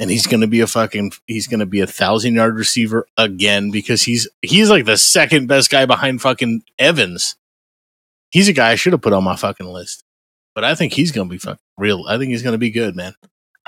[0.00, 4.02] and he's gonna be a fucking he's gonna be a thousand yard receiver again because
[4.02, 7.36] he's he's like the second best guy behind fucking Evans.
[8.32, 10.02] He's a guy I should have put on my fucking list,
[10.56, 12.06] but I think he's gonna be fucking real.
[12.08, 13.14] I think he's gonna be good, man.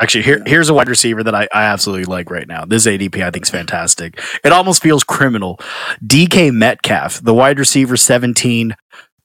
[0.00, 2.64] Actually, here, here's a wide receiver that I, I absolutely like right now.
[2.64, 4.20] This ADP I think is fantastic.
[4.42, 5.59] It almost feels criminal.
[6.05, 8.74] DK Metcalf, the wide receiver, 17,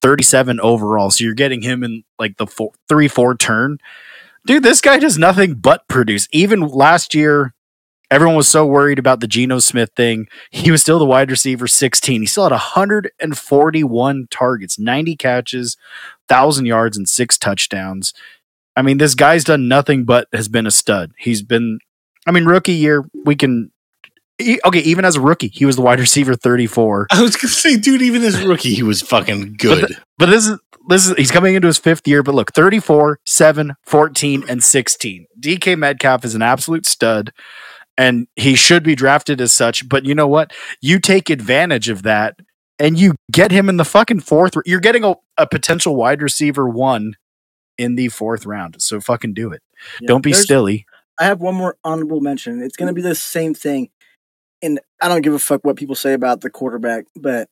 [0.01, 1.09] 37 overall.
[1.09, 3.77] So you're getting him in like the four turn.
[4.45, 6.27] Dude, this guy does nothing but produce.
[6.31, 7.53] Even last year,
[8.09, 10.27] Everyone was so worried about the Geno Smith thing.
[10.49, 12.21] He was still the wide receiver 16.
[12.21, 15.75] He still had 141 targets, 90 catches,
[16.29, 18.13] 1,000 yards, and six touchdowns.
[18.77, 21.11] I mean, this guy's done nothing but has been a stud.
[21.17, 21.79] He's been,
[22.27, 23.71] I mean, rookie year, we can,
[24.39, 27.07] e- okay, even as a rookie, he was the wide receiver 34.
[27.11, 29.97] I was gonna say, dude, even as a rookie, he was fucking good.
[30.19, 30.59] But this is,
[30.89, 35.25] this is, he's coming into his fifth year, but look, 34, 7, 14, and 16.
[35.39, 37.33] DK Metcalf is an absolute stud
[37.97, 39.89] and he should be drafted as such.
[39.89, 40.53] But you know what?
[40.81, 42.35] You take advantage of that
[42.77, 44.53] and you get him in the fucking fourth.
[44.67, 47.15] You're getting a, a potential wide receiver one
[47.77, 48.81] in the fourth round.
[48.81, 49.61] So fucking do it.
[50.01, 50.85] Yeah, Don't be stilly.
[51.19, 52.61] I have one more honorable mention.
[52.61, 53.89] It's going to be the same thing.
[54.61, 57.47] And I don't give a fuck what people say about the quarterback, but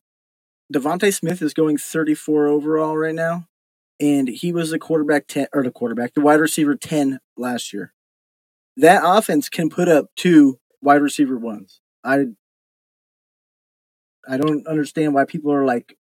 [0.74, 3.46] DeVonta Smith is going 34 overall right now.
[4.00, 7.92] And he was the quarterback 10, or the quarterback, the wide receiver 10 last year.
[8.76, 11.80] That offense can put up two wide receiver ones.
[12.04, 12.26] I
[14.28, 15.96] I don't understand why people are like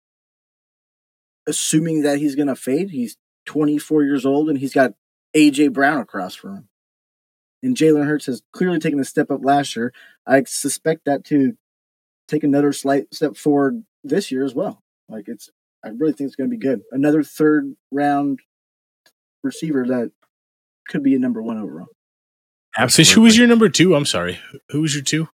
[1.45, 2.89] assuming that he's going to fade.
[2.89, 4.93] He's 24 years old and he's got
[5.35, 6.69] AJ Brown across from him
[7.63, 9.93] and Jalen Hurts has clearly taken a step up last year.
[10.27, 11.53] I suspect that to
[12.27, 14.83] take another slight step forward this year as well.
[15.07, 15.49] Like it's,
[15.83, 16.81] I really think it's going to be good.
[16.91, 18.39] Another third round
[19.43, 20.11] receiver that
[20.87, 21.87] could be a number one overall.
[22.77, 23.13] Absolutely.
[23.13, 23.95] who was your number two?
[23.95, 24.39] I'm sorry.
[24.69, 25.29] Who was your two?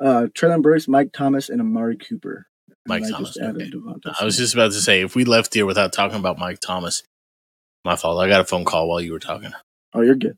[0.00, 2.46] Uh, Treylon Burks, Mike Thomas, and Amari Cooper.
[2.86, 3.70] Mike Thomas, okay.
[4.20, 7.04] I was just about to say, if we left here without talking about Mike Thomas,
[7.84, 8.20] my fault.
[8.20, 9.52] I got a phone call while you were talking.
[9.94, 10.36] Oh, you're good.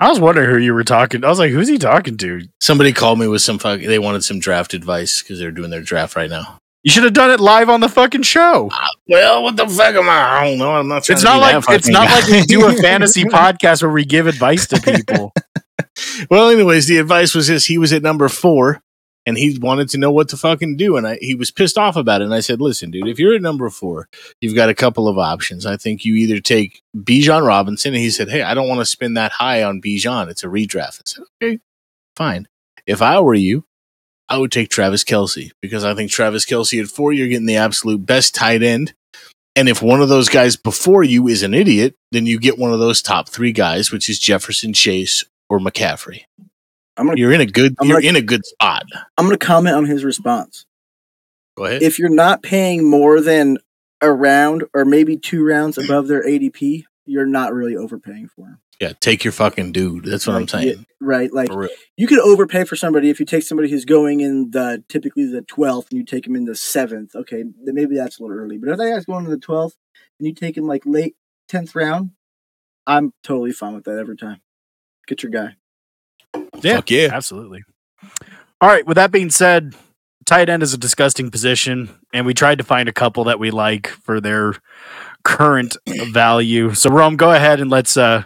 [0.00, 1.24] I was wondering who you were talking.
[1.24, 2.42] I was like, who's he talking to?
[2.60, 3.80] Somebody called me with some fuck.
[3.80, 6.58] They wanted some draft advice because they're doing their draft right now.
[6.82, 8.68] You should have done it live on the fucking show.
[8.72, 10.40] Ah, well, what the fuck am I?
[10.40, 10.74] I don't know.
[10.74, 11.08] I'm not.
[11.08, 12.14] It's not like it's not guy.
[12.14, 15.32] like we do a fantasy podcast where we give advice to people.
[16.30, 18.82] well, anyways, the advice was this: he was at number four,
[19.26, 21.96] and he wanted to know what to fucking do, and I, he was pissed off
[21.96, 22.24] about it.
[22.24, 24.08] And I said, "Listen, dude, if you're at number four,
[24.40, 25.66] you've got a couple of options.
[25.66, 28.86] I think you either take Bijan Robinson." And he said, "Hey, I don't want to
[28.86, 30.28] spend that high on Bijan.
[30.28, 31.60] It's a redraft." I said, "Okay,
[32.16, 32.48] fine.
[32.86, 33.64] If I were you."
[34.28, 37.56] I would take Travis Kelce because I think Travis Kelce at four, you're getting the
[37.56, 38.94] absolute best tight end.
[39.54, 42.72] And if one of those guys before you is an idiot, then you get one
[42.72, 46.22] of those top three guys, which is Jefferson, Chase, or McCaffrey.
[46.96, 47.74] I'm gonna You're in a good.
[47.80, 48.84] I'm you're gonna- in a good spot.
[49.16, 50.66] I'm gonna comment on his response.
[51.56, 51.82] Go ahead.
[51.82, 53.58] If you're not paying more than
[54.00, 58.58] a round or maybe two rounds above their ADP, you're not really overpaying for him.
[58.80, 60.04] yeah, take your fucking dude.
[60.04, 60.68] That's what I'm saying.
[60.68, 61.32] yeah, right?
[61.32, 61.48] Like
[61.96, 65.42] you could overpay for somebody if you take somebody who's going in the typically the
[65.42, 67.14] twelfth and you take him in the seventh.
[67.14, 68.58] Okay, then maybe that's a little early.
[68.58, 69.76] But if that guy's going to the twelfth
[70.18, 71.14] and you take him like late
[71.48, 72.10] tenth round,
[72.86, 74.40] I'm totally fine with that every time.
[75.06, 75.56] Get your guy.
[76.62, 77.08] Yeah, Fuck yeah.
[77.12, 77.62] absolutely.
[78.60, 78.86] All right.
[78.86, 79.74] With that being said,
[80.24, 83.50] tight end is a disgusting position, and we tried to find a couple that we
[83.50, 84.54] like for their
[85.24, 85.76] current
[86.12, 86.74] value.
[86.74, 88.24] So, Rome, go ahead and let's uh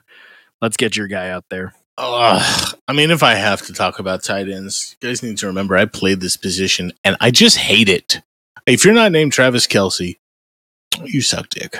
[0.60, 1.74] let's get your guy out there.
[1.98, 2.74] Ugh.
[2.86, 5.76] I mean, if I have to talk about tight ends, you guys need to remember
[5.76, 8.20] I played this position and I just hate it.
[8.66, 10.16] If you're not named Travis Kelce,
[11.04, 11.76] you suck dick.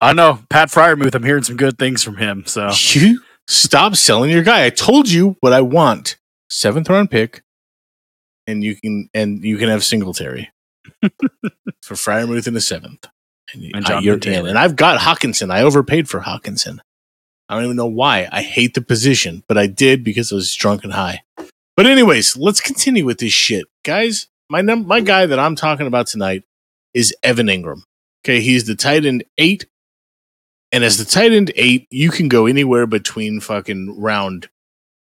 [0.00, 1.14] I know Pat Freiermuth.
[1.14, 2.44] I'm hearing some good things from him.
[2.46, 4.64] So, You stop selling your guy.
[4.64, 6.16] I told you what I want.
[6.48, 7.42] Seventh round pick,
[8.46, 10.50] and you can and you can have Singletary
[11.82, 13.06] for Freiermuth in the seventh.
[13.52, 14.20] And, And you're in.
[14.20, 14.48] Taylor.
[14.48, 15.50] And I've got Hockenson.
[15.50, 16.78] I overpaid for Hockenson.
[17.48, 18.28] I don't even know why.
[18.32, 21.22] I hate the position, but I did because I was drunk and high.
[21.76, 24.28] But anyways, let's continue with this shit, guys.
[24.48, 26.42] My num- my guy that I'm talking about tonight
[26.94, 27.82] is Evan Engram.
[28.24, 29.66] Okay, he's the tight end eight,
[30.76, 34.50] and as the tight end eight, you can go anywhere between fucking round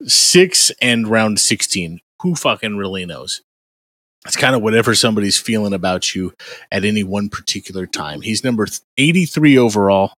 [0.03, 1.99] six and round sixteen.
[2.21, 3.41] Who fucking really knows?
[4.25, 6.33] It's kind of whatever somebody's feeling about you
[6.71, 8.21] at any one particular time.
[8.21, 8.65] He's number
[8.97, 10.13] 83 overall,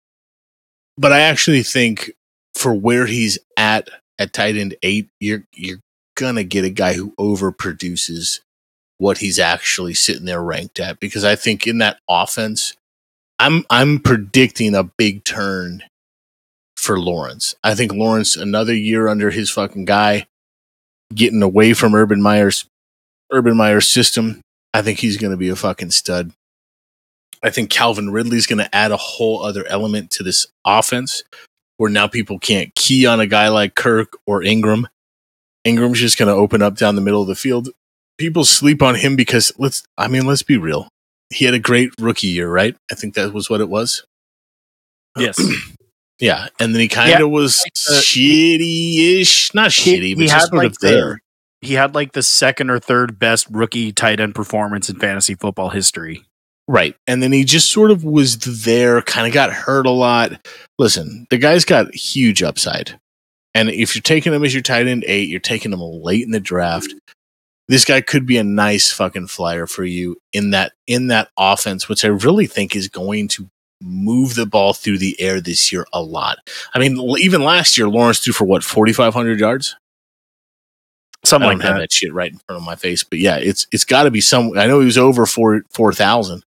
[0.98, 2.12] but I actually think
[2.54, 3.88] for where he's at
[4.20, 5.80] at tight end eight, you're you're
[6.18, 8.41] gonna get a guy who overproduces
[8.98, 12.76] what he's actually sitting there ranked at because I think in that offense,
[13.39, 15.84] I'm I'm predicting a big turn
[16.78, 17.56] for Lawrence.
[17.63, 20.28] I think Lawrence another year under his fucking guy,
[21.13, 22.65] getting away from Urban Meyer's
[23.32, 24.41] Urban Meyer's system.
[24.74, 26.32] I think he's going to be a fucking stud.
[27.41, 31.24] I think Calvin Ridley's going to add a whole other element to this offense
[31.78, 34.86] where now people can't key on a guy like Kirk or Engram.
[35.65, 37.69] Engram's just going to open up down the middle of the field.
[38.17, 40.88] People sleep on him because let's, I mean, let's be real.
[41.30, 42.76] He had a great rookie year, right?
[42.92, 44.06] I think that was what it was.
[45.18, 45.38] yes,
[46.20, 50.34] Yeah, and then he kind of Yeah, was uh, shitty-ish, not shitty, but he just
[50.34, 51.20] had sort like of there.
[51.62, 55.36] the he had like the second or third best rookie tight end performance in fantasy
[55.36, 56.24] football history.
[56.68, 56.96] Right.
[57.08, 60.48] And then he just sort of was there, kind of got hurt a lot.
[60.80, 63.00] Listen, the guy's got huge upside.
[63.54, 66.32] And if you're taking him as your tight end eight, you're taking him late in
[66.32, 66.94] the draft.
[67.67, 71.89] This guy could be a nice fucking flyer for you in that in that offense,
[71.89, 73.49] which I really think is going to
[73.82, 76.38] move the ball through the air this year a lot.
[76.73, 79.75] I mean, even last year, Lawrence threw for what forty five hundred yards.
[81.23, 81.80] Something I don't have that.
[81.80, 84.21] that shit right in front of my face, but yeah, it's it's got to be
[84.21, 84.58] some.
[84.58, 86.43] I know he was over four four thousand.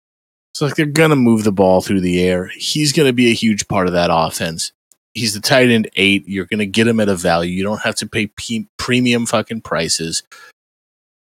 [0.54, 2.50] So like they're gonna move the ball through the air.
[2.54, 4.72] He's gonna be a huge part of that offense.
[5.14, 6.26] He's the tight end eight.
[6.26, 7.52] You're gonna get him at a value.
[7.52, 10.22] You don't have to pay p- premium fucking prices.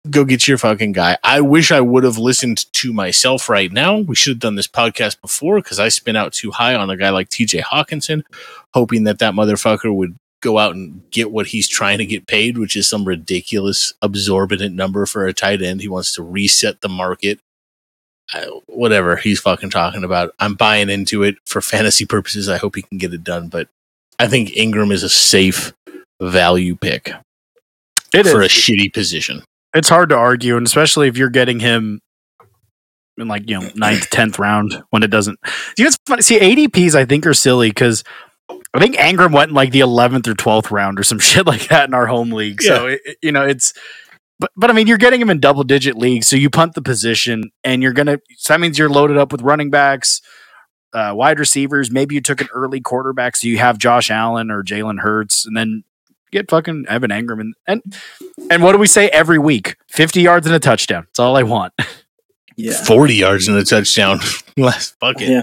[0.10, 1.18] Go get your fucking guy.
[1.24, 4.00] I wish I would have listened to myself right now.
[4.00, 6.98] We should have done this podcast before because I spin out too high on a
[6.98, 8.24] guy like TJ Hockenson,
[8.74, 12.58] hoping that that motherfucker would go out and get what he's trying to get paid,
[12.58, 15.82] which is some ridiculous, absorbent number for a tight end.
[15.82, 17.40] He wants to reset the market.
[18.34, 22.50] I, whatever he's fucking talking about, I'm buying into it for fantasy purposes.
[22.50, 23.68] I hope he can get it done, but
[24.18, 25.74] I think Engram is a safe
[26.20, 27.12] value pick
[28.14, 29.44] It for a shitty position.
[29.74, 32.02] It's hard to argue, and especially if you're getting him
[33.18, 35.40] in like you know ninth, tenth round when it doesn't.
[35.78, 36.22] You know, it's funny.
[36.22, 38.04] See, ADPs I think are silly because
[38.74, 41.68] I think Engram went in like the eleventh or twelfth round or some shit like
[41.70, 42.62] that in our home league.
[42.62, 43.74] So it, it- you know, it's.
[44.40, 46.82] But, but I mean, you're getting him in double digit leagues, so you punt the
[46.82, 48.18] position, and you're gonna.
[48.38, 50.20] So that means you're loaded up with running backs,
[50.94, 51.92] uh, wide receivers.
[51.92, 55.56] Maybe you took an early quarterback, so you have Josh Allen or Jalen Hurts, and
[55.56, 55.84] then
[56.32, 57.82] get fucking Evan Engram and and
[58.50, 59.76] and what do we say every week?
[59.88, 61.04] Fifty yards and a touchdown.
[61.08, 61.74] That's all I want.
[62.58, 62.74] Yeah.
[62.84, 64.20] 40 yards in a touchdown.
[64.58, 65.30] Last fuck it.
[65.30, 65.42] Yeah.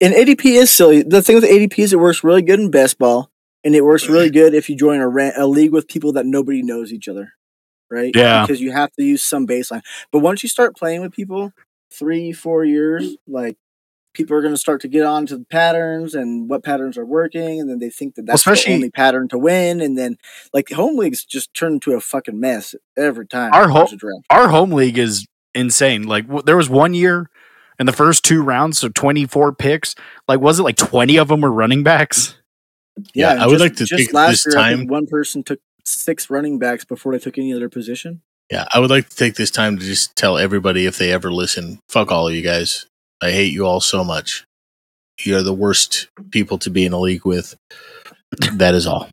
[0.00, 1.02] And ADP is silly.
[1.02, 3.30] The thing with ADP is it works really good in baseball,
[3.64, 6.24] and it works really good if you join a, ra- a league with people that
[6.24, 7.32] nobody knows each other,
[7.90, 8.12] right?
[8.14, 8.42] Yeah.
[8.46, 9.82] Because you have to use some baseline.
[10.10, 11.52] But once you start playing with people,
[11.92, 13.56] three, four years, like
[14.14, 17.06] people are going to start to get on to the patterns and what patterns are
[17.06, 20.16] working, and then they think that that's Especially- the only pattern to win, and then
[20.52, 23.52] like home leagues just turn into a fucking mess every time.
[23.52, 26.04] Our there's ho- Our home league is insane.
[26.04, 27.28] Like w- there was one year
[27.78, 29.94] in the first two rounds, so twenty four picks.
[30.28, 32.36] Like was it like twenty of them were running backs?
[33.14, 35.06] Yeah, and I would like to just take last this year, I think time- one
[35.06, 38.20] person took six running backs before they took any other position.
[38.50, 41.32] Yeah, I would like to take this time to just tell everybody if they ever
[41.32, 42.86] listen, fuck all of you guys.
[43.22, 44.44] I hate you all so much.
[45.20, 47.56] You're the worst people to be in a league with.
[48.54, 49.08] That is all.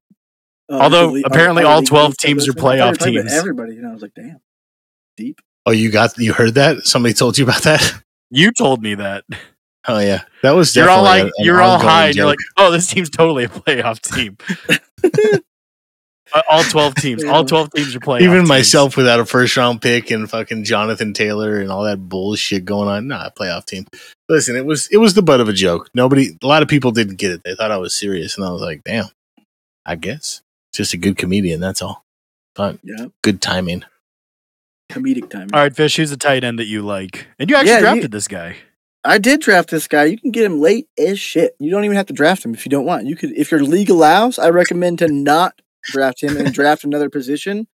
[0.70, 2.58] Uh, Although, the apparently all 12 teams are this.
[2.58, 3.34] I thought you were playoff teams.
[3.34, 4.40] Everybody, you know, I was like, damn,
[5.18, 5.40] deep.
[5.66, 6.86] Oh, you got you heard that?
[6.86, 8.02] Somebody told you about that?
[8.32, 9.24] You told me that.
[9.88, 10.76] Oh yeah, that was.
[10.76, 13.46] You're all like a- you're all ongoing high and you're like, oh, this team's totally
[13.46, 14.38] a playoff team.
[16.34, 17.24] Uh, all twelve teams.
[17.24, 18.24] All twelve teams are playing.
[18.26, 18.50] even teams.
[18.50, 22.88] myself without a first round pick and fucking Jonathan Taylor and all that bullshit going
[22.88, 23.08] on.
[23.08, 23.86] not Nah, playoff team.
[24.28, 25.90] Listen, it was it was the butt of a joke.
[25.94, 27.42] Nobody, a lot of people didn't get it.
[27.44, 29.06] They thought I was serious, and I was like, damn.
[29.86, 30.42] I guess
[30.74, 31.60] just a good comedian.
[31.60, 32.04] That's all.
[32.54, 33.84] But Yeah, good timing.
[34.92, 35.50] comedic timing.
[35.54, 37.28] All right, Fish, who's the tight end that you like?
[37.40, 38.58] And you actually Yeah, you- drafted this guy.
[39.06, 40.04] I did draft this guy.
[40.06, 41.56] You can get him late as shit.
[41.58, 43.06] You don't even have to draft him if you don't want.
[43.06, 44.38] You could, if your league allows.
[44.38, 47.68] I recommend to not draft him and draft another position,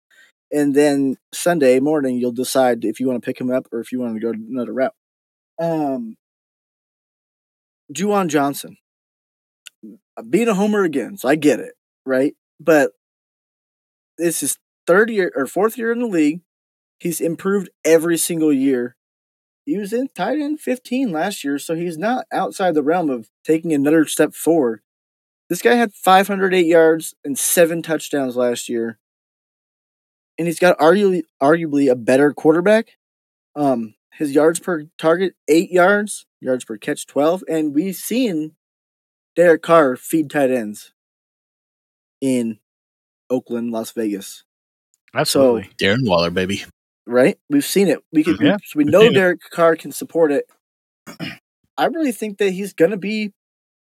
[0.51, 3.91] and then Sunday morning you'll decide if you want to pick him up or if
[3.91, 4.93] you want to go another route.
[5.59, 6.17] Um,
[7.93, 8.77] Juwan Johnson,
[10.29, 11.73] being a homer again, so I get it,
[12.05, 12.33] right?
[12.59, 12.91] But
[14.17, 16.41] this is third year or fourth year in the league.
[16.99, 18.95] He's improved every single year
[19.65, 23.29] he was in tight end 15 last year, so he's not outside the realm of
[23.43, 24.81] taking another step forward.
[25.49, 28.97] This guy had 508 yards and seven touchdowns last year,
[30.37, 32.97] and he's got arguably arguably a better quarterback.
[33.55, 38.55] Um, his yards per target eight yards, yards per catch 12, and we've seen
[39.35, 40.93] Derek Carr feed tight ends
[42.21, 42.59] in
[43.29, 44.43] Oakland, Las Vegas
[45.13, 45.69] Absolutely.
[45.77, 46.63] Darren Waller, baby.
[47.05, 47.37] right?
[47.49, 47.99] We've seen it.
[48.11, 49.15] We could, Yeah, we, we we've know seen it.
[49.15, 50.45] Derek Carr can support it.
[51.77, 53.31] I really think that he's going to be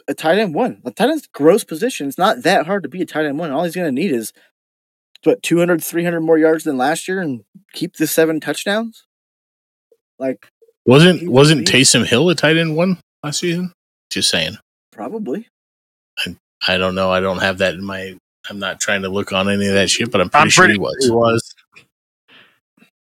[0.08, 0.80] a tight end one.
[0.84, 2.08] A tight end's gross position.
[2.08, 3.50] It's not that hard to be a tight end one.
[3.50, 4.32] All he's going to need is
[5.22, 9.04] what 200, 300 more yards than last year and keep the seven touchdowns.
[10.18, 10.46] Like
[10.86, 13.72] Wasn't wasn't he- Taysom Hill a tight end one last season?
[14.10, 14.58] Just saying.
[14.92, 15.48] probably.
[16.18, 16.36] I
[16.68, 17.10] I don't know.
[17.10, 18.16] I don't have that in my.
[18.48, 20.68] I'm not trying to look on any of that shit, but I'm pretty, I'm sure
[20.68, 20.96] he was.
[21.04, 21.54] He was.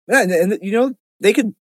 [0.08, 1.54] Yeah, and, and you know they could.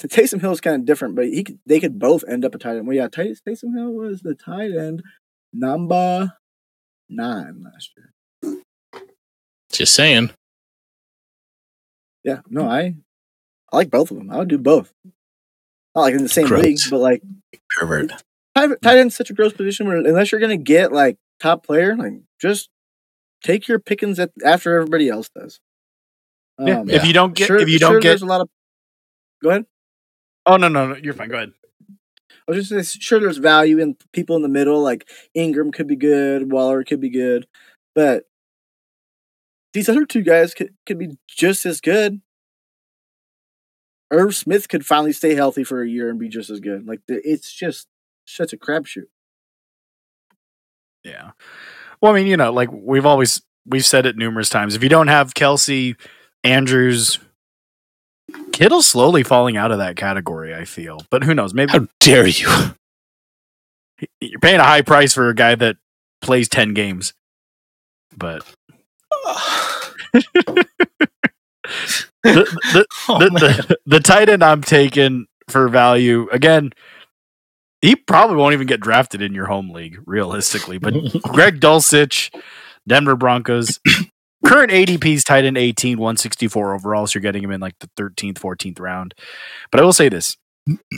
[0.00, 1.58] To Taysom Hill is kind of different, but he could.
[1.66, 2.86] They could both end up a tight end.
[2.86, 5.02] Well, yeah, Tay- Taysom Hill was the tight end
[5.52, 6.32] number
[7.08, 8.62] nine last year.
[9.72, 10.30] Just saying.
[12.24, 12.94] Yeah, no, I
[13.72, 14.30] I like both of them.
[14.30, 14.92] I would do both.
[15.94, 16.62] Not like in the same Gross.
[16.64, 17.22] league, but like
[17.78, 18.12] Pervert.
[18.54, 21.96] tight tight end's such a gross position where unless you're gonna get like top player,
[21.96, 22.68] like just
[23.42, 25.60] take your pickings at, after everybody else does.
[26.58, 26.80] Yeah.
[26.80, 28.48] Um, If you don't get, sure- if you don't get, there's a lot of.
[29.42, 29.66] Go ahead.
[30.50, 31.28] Oh no, no, no, you're fine.
[31.28, 31.52] Go ahead.
[32.48, 35.94] I was just sure there's value in people in the middle, like Engram could be
[35.94, 37.46] good, Waller could be good,
[37.94, 38.24] but
[39.72, 42.20] these other two guys could, could be just as good.
[44.10, 46.84] Irv Smith could finally stay healthy for a year and be just as good.
[46.84, 47.86] Like the- it's just
[48.26, 49.06] such a crapshoot.
[51.04, 51.30] Yeah.
[52.00, 54.74] Well, I mean, you know, like we've always we've said it numerous times.
[54.74, 55.94] If you don't have Kelce,
[56.42, 57.20] Andrews,
[58.60, 60.54] Kittle's slowly falling out of that category.
[60.54, 61.54] I feel, but who knows?
[61.54, 62.46] Maybe How dare you?
[64.20, 65.76] you're paying a high price for a guy that
[66.20, 67.14] plays ten games.
[68.14, 68.44] But
[70.12, 70.66] the,
[72.22, 76.72] the, Oh, the, the, the tight end I'm taking for value again.
[77.80, 80.76] He probably won't even get drafted in your home league, realistically.
[80.76, 80.92] But
[81.22, 82.30] Greg Dulcich,
[82.86, 83.80] Denver Broncos,
[84.44, 87.06] current ADP's tight end 18, 164 overall.
[87.06, 89.14] So you're getting him in like the 13th, 14th round.
[89.70, 90.36] But I will say this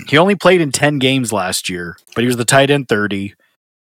[0.08, 3.34] he only played in 10 games last year, but he was the tight end 30.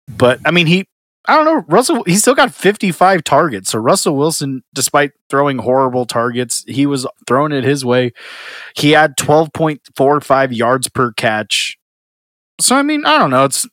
[0.08, 0.86] But I mean, he,
[1.26, 3.70] I don't know, Russell, he still got 55 targets.
[3.70, 8.12] So Russell Wilson, despite throwing horrible targets, he was throwing it his way.
[8.76, 11.78] He had 12.45 yards per catch.
[12.60, 13.44] So, I mean, I don't know.
[13.44, 13.66] It's,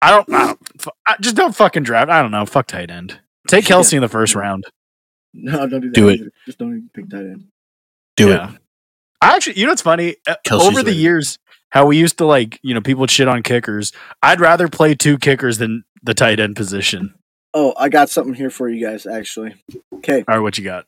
[0.00, 0.60] I don't, I don't
[1.06, 2.10] I, just don't fucking draft.
[2.10, 2.46] I don't know.
[2.46, 3.20] Fuck tight end.
[3.48, 3.76] Take Yeah.
[3.76, 4.64] Kelce in the first round.
[5.34, 5.94] No, don't do that.
[5.94, 6.20] Do it.
[6.46, 7.48] Just don't even pick tight end.
[8.16, 8.52] Do Yeah.
[9.20, 10.14] I actually, you know, what's funny.
[10.28, 10.96] Uh, Kelce's Over the ready.
[10.98, 11.38] years,
[11.70, 13.92] how we used to like, you know, people would shit on kickers.
[14.22, 17.14] I'd rather play two kickers than the tight end position.
[17.52, 19.54] Oh, I got something here for you guys, actually.
[19.96, 20.24] Okay.
[20.28, 20.86] All right, what you got?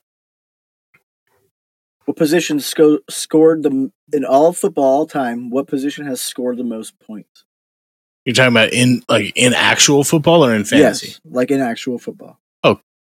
[2.05, 5.51] What position sco- scored the in all of football all time?
[5.51, 7.45] What position has scored the most points?
[8.25, 11.07] You're talking about in like in actual football or in fantasy?
[11.09, 12.39] Yes, like in actual football.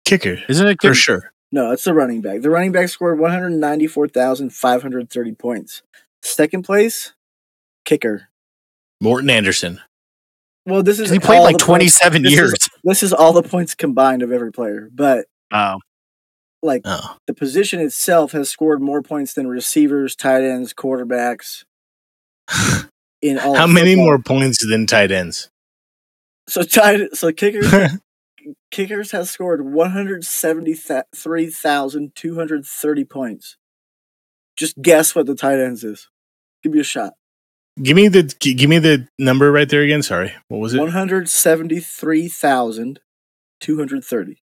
[0.09, 0.39] Kicker.
[0.49, 1.31] Isn't it For sure.
[1.51, 2.41] No, it's the running back.
[2.41, 5.81] The running back scored 194,530 points.
[6.21, 7.13] Second place,
[7.85, 8.29] kicker.
[9.01, 9.79] Morten Andersen.
[10.65, 12.53] Well, this is He played like the points- 27 this is- years.
[12.83, 15.77] This is all the points combined of every player, but Oh,
[16.61, 17.17] like Oh.
[17.27, 21.63] the position itself has scored more points than receivers, tight ends, quarterbacks.
[23.21, 24.05] In all, How many football.
[24.05, 25.49] more points than tight ends?
[26.47, 27.71] So tight, so kickers,
[28.71, 33.57] kickers has scored one hundred seventy three thousand two hundred thirty points.
[34.55, 36.09] Just guess what the tight ends is.
[36.63, 37.13] Give me a shot.
[37.81, 40.03] give me the g- give me the number right there again.
[40.03, 40.33] Sorry.
[40.49, 40.79] What was it?
[40.79, 42.99] One hundred seventy three thousand
[43.59, 44.41] two hundred thirty.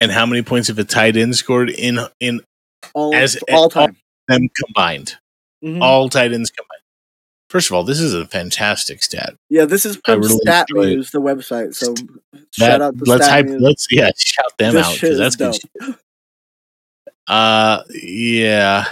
[0.00, 2.40] And how many points have a tight end scored in in
[2.94, 3.96] All As- all time.
[4.28, 5.16] them combined?
[5.64, 5.80] Mhm.
[5.80, 6.81] All tight ends combined.
[7.52, 9.34] First of all, this is a fantastic stat.
[9.50, 10.66] Yeah, this is from really Stat.
[10.70, 11.74] News, the website.
[11.74, 13.44] So That, shout out to let's Stat hype.
[13.44, 13.60] News.
[13.60, 15.96] Let's yeah, shout them This out because is that's good.
[17.26, 18.86] Uh, yeah.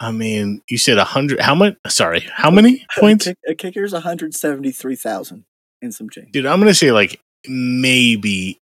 [0.00, 1.40] I mean, you said a hundred.
[1.40, 1.76] How much?
[1.86, 3.26] Sorry, how many points?
[3.26, 5.44] Kick- A kicker's one hundred seventy three thousand
[5.80, 6.32] and some change.
[6.32, 8.58] Dude, I'm gonna say like maybe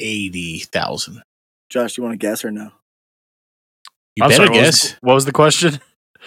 [0.00, 1.22] eighty thousand.
[1.68, 2.70] Josh, do you want to guess or no?
[4.16, 4.96] You I'm better sorry, what was- guess.
[5.02, 5.78] What was the question?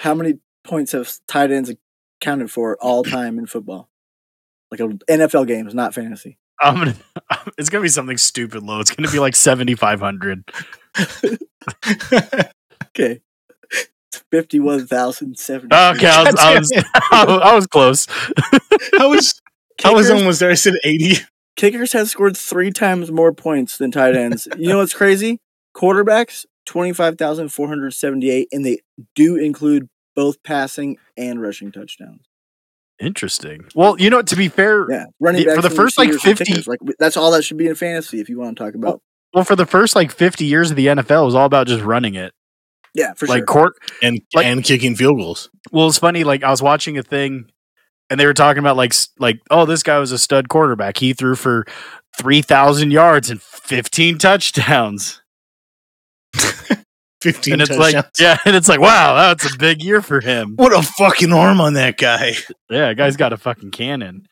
[0.01, 1.71] How many points have tight ends
[2.21, 3.89] accounted for all time in football?
[4.71, 6.37] Like a NFL games, not fantasy.
[6.61, 6.95] I'm gonna.
[7.57, 8.79] It's gonna be something stupid low.
[8.79, 10.43] It's gonna be like 7,500.
[12.97, 13.19] Okay.
[13.71, 15.65] It's 51,070.
[15.65, 16.71] Okay, I was, I was,
[17.11, 18.07] I was, I was close.
[18.99, 19.41] I was
[19.83, 20.51] I was almost there.
[20.51, 21.17] I said eighty.
[21.57, 24.47] kickers have scored three times more points than tight ends.
[24.57, 25.39] you know what's crazy?
[25.75, 28.79] Quarterbacks, 25,478, and they
[29.15, 32.21] do include both passing and rushing touchdowns.
[32.99, 33.65] Interesting.
[33.75, 35.05] Well, you know, to be fair, Yeah.
[35.19, 37.67] Running Yeah, backs for the first, like, 50 kickers, Like, that's all that should be
[37.67, 39.01] in fantasy if you want to talk about.
[39.33, 41.83] well, for the first like 50 years of the NFL, it was all about just
[41.83, 42.31] running it.
[42.93, 43.45] Yeah, for like sure.
[43.45, 43.73] court.
[44.01, 45.49] and Like- and kicking field goals.
[45.73, 46.23] Well, it's funny.
[46.23, 47.51] Like I was watching a thing,
[48.09, 50.95] and they were talking about like like oh, this guy was a stud quarterback.
[50.97, 51.65] He threw for
[52.17, 55.21] 3,000 yards and 15 touchdowns.
[57.21, 57.95] Fifteen and it's touchdowns.
[57.95, 60.53] like yeah, and it's like wow, that's a big year for him.
[60.57, 62.33] what a fucking arm on that guy.
[62.69, 64.27] Yeah, guy's got a fucking cannon.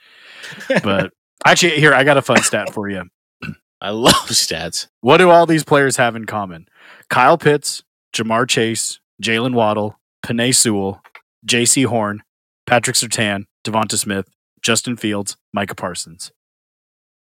[0.84, 1.12] But
[1.46, 3.04] actually, here I got a fun stat for you.
[3.82, 4.88] I love stats.
[5.02, 6.68] What do all these players have in common?
[7.10, 7.84] Kyle Pitts,
[8.14, 11.02] Ja'Marr Chase, Jaylen Waddle, Penei Sewell,
[11.48, 12.22] Jaycee Horn,
[12.68, 14.28] Patrick Surtain, DeVonta Smith,
[14.62, 16.32] Justin Fields, Micah Parsons.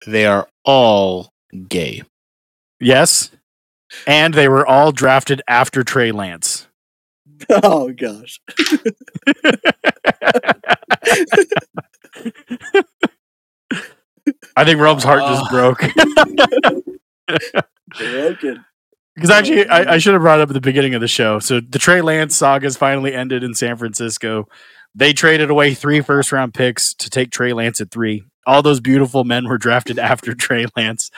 [0.07, 1.31] They are all
[1.69, 2.03] gay.
[2.81, 3.31] Yes.
[4.07, 6.67] And they were all drafted after Trey Lance.
[7.51, 8.41] Oh gosh.
[14.57, 15.51] I think Rome's heart just Ah.
[15.51, 15.83] broke.
[17.99, 18.65] Broken.
[19.15, 21.39] Because actually, I, I should have brought up at the beginning of the show.
[21.39, 24.47] So the Trey Lance saga saga's finally ended in San Francisco.
[24.95, 28.25] They traded away three first round picks to take Trey Lance at three.
[28.47, 31.11] All those beautiful men were drafted after Trey Lance.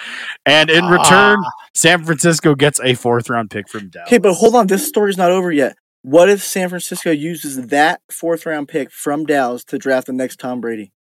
[0.47, 1.51] And in return, Ah.
[1.74, 4.09] San Francisco gets a fourth round pick from Dallas.
[4.09, 4.66] Okay, but hold on.
[4.66, 5.76] This story's not over yet.
[6.03, 10.41] What if San Francisco uses that fourth round pick from Dallas to draft the next
[10.41, 10.93] Tom Brady?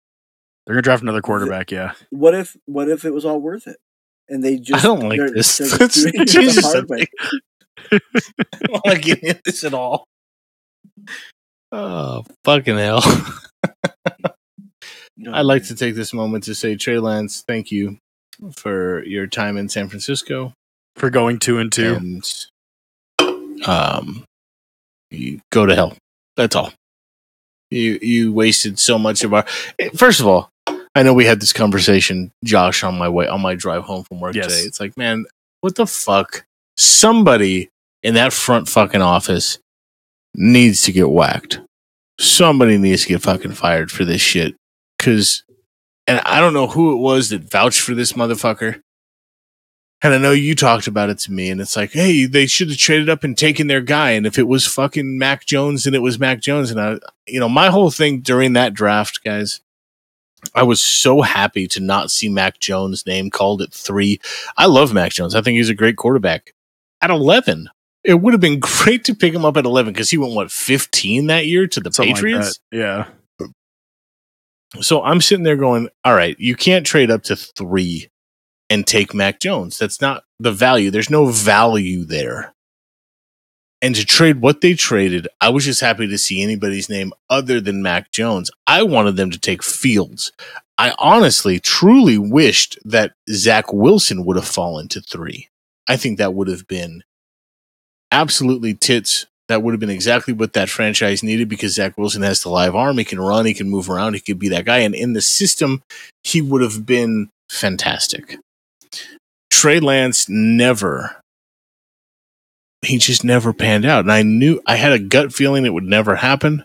[0.66, 1.92] They're going to draft another quarterback, yeah.
[2.10, 3.76] What if what if it was all worth it?
[4.28, 5.56] And they just I don't like they're- this.
[5.56, 7.06] they're Let's doing it the hard way.
[7.92, 8.00] I
[8.66, 10.04] don't want to get into this at all.
[11.72, 13.02] Oh, fucking hell.
[15.32, 17.98] I'd like to take this moment to say, Trey Lance, thank you
[18.54, 20.52] for your time in San Francisco.
[20.96, 21.94] For going two and two.
[21.94, 22.46] And
[23.66, 24.24] um,
[25.10, 25.96] you go to hell.
[26.36, 26.72] That's all.
[27.70, 29.44] You you wasted so much of our.
[29.78, 30.48] eh, First of all,
[30.94, 34.20] I know we had this conversation, Josh, on my way on my drive home from
[34.20, 34.46] work Yes.
[34.46, 34.60] today.
[34.66, 35.26] It's like, man,
[35.60, 36.44] what the fuck?
[36.76, 37.68] Somebody
[38.02, 39.58] in that front fucking office
[40.34, 41.60] needs to get whacked.
[42.20, 44.54] Somebody needs to get fucking fired for this shit.
[44.98, 45.44] Cause,
[46.06, 48.82] and I don't know who it was that vouched for this motherfucker.
[50.00, 52.68] And I know you talked about it to me, and it's like, hey, they should
[52.68, 54.12] have traded up and taken their guy.
[54.12, 56.70] And if it was fucking Mac Jones, then it was Mac Jones.
[56.70, 59.60] And I, you know, my whole thing during that draft, guys,
[60.54, 64.20] I was so happy to not see Mac Jones' name called at three.
[64.56, 65.34] I love Mac Jones.
[65.34, 66.54] I think he's a great quarterback.
[67.00, 67.68] At 11,
[68.04, 70.52] it would have been great to pick him up at 11 because he went, what,
[70.52, 72.60] 15 that year to the Something Patriots?
[72.70, 72.78] that.
[72.78, 73.08] yeah.
[74.80, 78.10] So I'm sitting there going, all right, you can't trade up to three
[78.70, 79.78] and take Mac Jones.
[79.78, 80.90] That's not the value.
[80.90, 82.54] There's no value there.
[83.80, 87.60] And to trade what they traded, I was just happy to see anybody's name other
[87.60, 88.50] than Mac Jones.
[88.66, 90.32] I wanted them to take Fields.
[90.76, 95.48] I honestly, truly wished that Zach Wilson would have fallen to three.
[95.88, 97.02] I think that would have been
[98.12, 99.26] absolutely tits.
[99.48, 102.76] That would have been exactly what that franchise needed because Zach Wilson has the live
[102.76, 102.98] arm.
[102.98, 104.78] He can run, he can move around, he could be that guy.
[104.78, 105.82] And in the system,
[106.22, 108.38] he would have been fantastic.
[109.50, 111.16] Trey Lance never,
[112.82, 114.00] he just never panned out.
[114.00, 116.64] And I knew, I had a gut feeling it would never happen.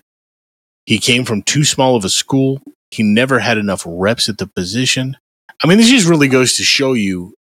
[0.85, 2.61] He came from too small of a school.
[2.91, 5.17] He never had enough reps at the position.
[5.63, 7.33] I mean, this just really goes to show you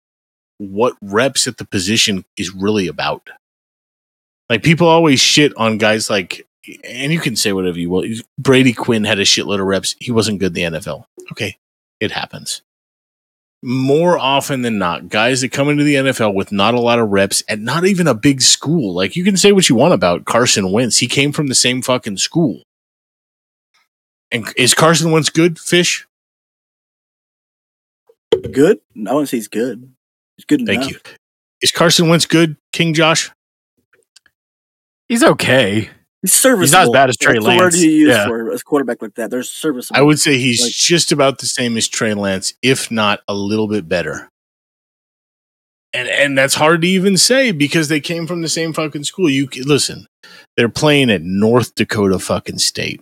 [0.59, 3.27] what reps at the position is really about.
[4.51, 6.45] Like people always shit on guys like,
[6.83, 8.03] and you can say whatever you will.
[8.37, 9.95] Brady Quinn had a shitload of reps.
[9.97, 11.05] He wasn't good in the NFL.
[11.31, 11.57] Okay,
[12.01, 12.61] it happens.
[13.63, 17.11] More often than not, guys that come into the NFL with not a lot of
[17.11, 18.93] reps and not even a big school.
[18.93, 20.97] Like you can say what you want about Carson Wentz.
[20.97, 22.61] He came from the same fucking school.
[24.33, 26.05] And is Carson Wentz good, Fish?
[28.51, 28.81] Good?
[29.07, 29.93] I wouldn't say he's good.
[30.35, 30.91] He's good Thank enough.
[30.91, 30.99] you.
[31.61, 33.31] Is Carson Wentz good, King Josh?
[35.12, 35.89] He's okay.
[36.22, 36.62] He's serviceable.
[36.62, 38.28] He's not as bad as Trey That's the word you use Yeah.
[38.28, 39.30] for a quarterback like that.
[39.30, 39.99] They're serviceable.
[39.99, 43.34] I would say he's Like- just about the same as Trey Lance, if not a
[43.34, 44.30] little bit better.
[45.93, 49.30] And and that's hard to even say because they came from the same fucking school.
[49.30, 50.07] You listen,
[50.55, 53.01] they're playing at North Dakota fucking State.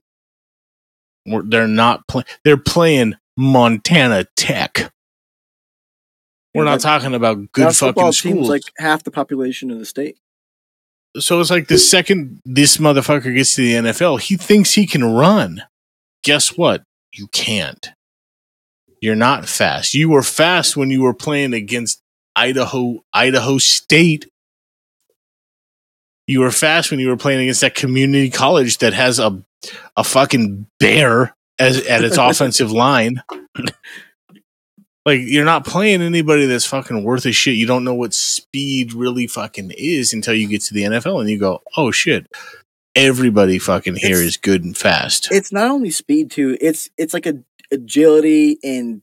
[1.26, 2.26] They're not playing.
[2.44, 4.92] They're playing Montana Tech.
[6.56, 8.50] We're Yeah, not that- talking about good fucking schools.
[8.50, 10.18] like half the population of the state.
[11.18, 15.04] So it's like the second this motherfucker gets to the NFL, he thinks he can
[15.04, 15.64] run.
[16.24, 16.84] Guess what?
[17.14, 17.90] You can't.
[19.02, 19.94] You're not fast.
[19.94, 22.02] You were fast when you were playing against
[22.36, 24.30] Idaho, Idaho State.
[26.28, 29.44] You were fast when you were playing against that community college that has a
[29.98, 33.22] a fucking bear as at its offensive line.
[35.06, 37.56] Like you're not playing anybody that's fucking worth a shit.
[37.56, 41.30] You don't know what speed really fucking is until you get to the NFL and
[41.30, 42.28] you go, "Oh shit.
[42.96, 46.58] Everybody fucking here It's- is good and fast." It's not only speed too.
[46.60, 47.40] It's it's like a
[47.72, 49.02] agility and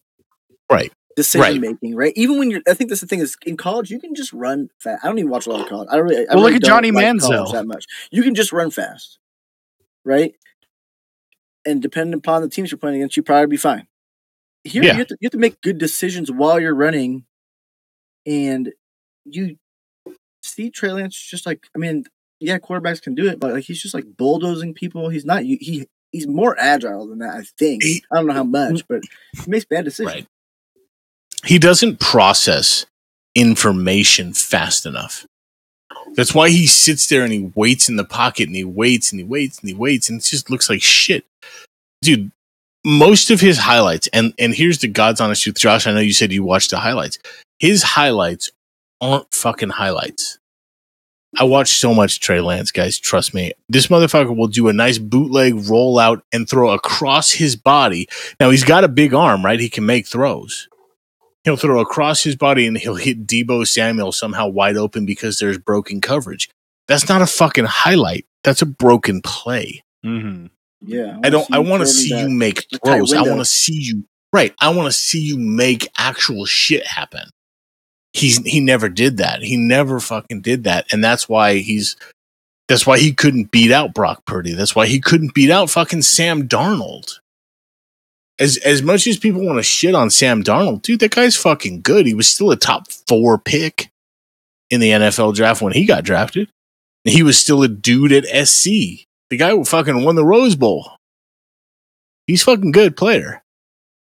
[0.71, 0.93] Right.
[1.17, 1.95] decision making.
[1.95, 2.13] Right.
[2.17, 4.69] Even when you're, I think that's the thing is in college you can just run
[4.79, 5.03] fast.
[5.05, 5.89] I don't even watch a lot of college.
[5.91, 6.29] I don't really.
[6.29, 7.53] I Well, look at Johnny like Manziel.
[7.53, 7.87] that much.
[8.11, 9.19] You can just run fast.
[10.05, 10.35] Right.
[11.65, 13.87] And depending upon the teams you're playing against, you probably be fine.
[14.67, 14.93] Here Yeah.
[14.93, 17.25] you, have to, you have to make good decisions while you're running,
[18.27, 18.73] and
[19.25, 19.57] you
[20.43, 22.05] see Trey Lance just like I mean,
[22.41, 25.09] yeah, quarterbacks can do it, but like he's just like bulldozing people.
[25.09, 25.43] He's not.
[25.43, 27.35] He he's more agile than that.
[27.35, 27.83] I think.
[27.85, 29.03] I don't know how much, but
[29.45, 30.15] he makes bad decisions.
[30.15, 30.27] Right.
[31.45, 32.87] He doesn't process
[33.35, 35.27] information fast enough.
[36.15, 39.21] That's why he sits there and he waits in the pocket and he waits and
[39.21, 41.25] he waits and he waits and it just looks like shit.
[42.03, 42.33] Dude,
[42.87, 45.89] most of his highlights, and and here's the God's honest truth, Josh.
[45.89, 47.19] I know you said you watched the highlights.
[47.59, 48.53] His highlights
[49.01, 50.39] aren't fucking highlights.
[51.37, 52.97] I watch so much Trey Lance, guys.
[52.99, 53.53] Trust me.
[53.69, 58.09] This motherfucker will do a nice bootleg rollout and throw across his body.
[58.39, 59.61] Now he's got a big arm, right?
[59.61, 60.69] He can make throws.
[61.45, 65.59] He'll throw across his body and he'll hit Deebo Samuel somehow wide open because there's
[65.59, 66.49] broken coverage.
[66.89, 68.27] That's not a fucking highlight.
[68.43, 69.83] That's a broken play.
[70.05, 70.47] Mm-hmm.
[70.83, 71.51] Yeah, I don't.
[71.53, 73.13] I want to see you make throws.
[73.13, 74.55] I want to see you right.
[74.61, 77.31] I want to see you make actual shit happen.
[78.13, 79.43] He's he never did that.
[79.43, 81.97] He never fucking did that, and that's why he's.
[82.69, 84.53] That's why he couldn't beat out Brock Purdy.
[84.53, 87.13] That's why he couldn't beat out fucking Sam Darnold.
[88.39, 91.83] As as much as people want to shit on Sam Darnold, dude, that guy's fucking
[91.83, 92.07] good.
[92.07, 93.89] He was still a top four pick
[94.69, 96.51] in the NFL draft when he got drafted.
[97.05, 99.07] He was still a dude at SC.
[99.31, 100.91] The guy who fucking won the Rose Bowl.
[102.27, 103.43] He's fucking good player.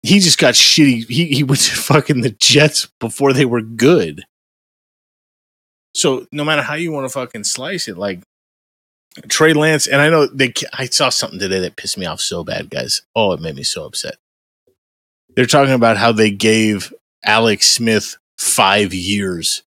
[0.03, 1.09] He just got shitty.
[1.09, 4.25] He he went to fucking the Jets before they were good.
[5.95, 8.23] So no matter how you want to fucking slice it, like
[9.29, 10.53] Trey Lance, and I know they.
[10.73, 13.03] I saw something today that pissed me off so bad, guys.
[13.14, 14.16] Oh, it made me so upset.
[15.35, 16.93] They're talking about how they gave
[17.25, 19.62] Alex Smith five years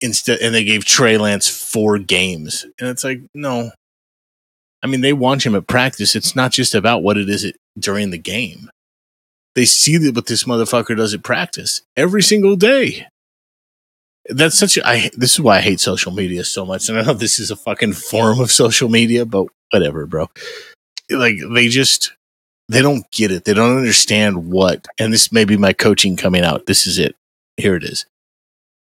[0.00, 3.70] instead, and they gave Trey Lance four games, and it's like no.
[4.84, 6.14] I mean, they watch him at practice.
[6.14, 8.70] It's not just about what it is during the game.
[9.54, 13.06] They see that what this motherfucker does at practice every single day.
[14.28, 14.86] That's such a.
[14.86, 16.88] I, this is why I hate social media so much.
[16.88, 20.28] And I know this is a fucking form of social media, but whatever, bro.
[21.10, 22.12] Like, they just,
[22.68, 23.44] they don't get it.
[23.44, 26.66] They don't understand what, and this may be my coaching coming out.
[26.66, 27.16] This is it.
[27.56, 28.04] Here it is.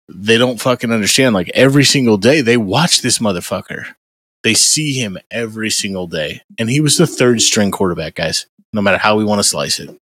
[0.09, 1.33] They don't fucking understand.
[1.33, 3.95] Like, every single day, they watch this motherfucker.
[4.43, 6.41] They see him every single day.
[6.59, 9.79] And he was the third string quarterback, guys, no matter how we want to slice
[9.79, 9.97] it.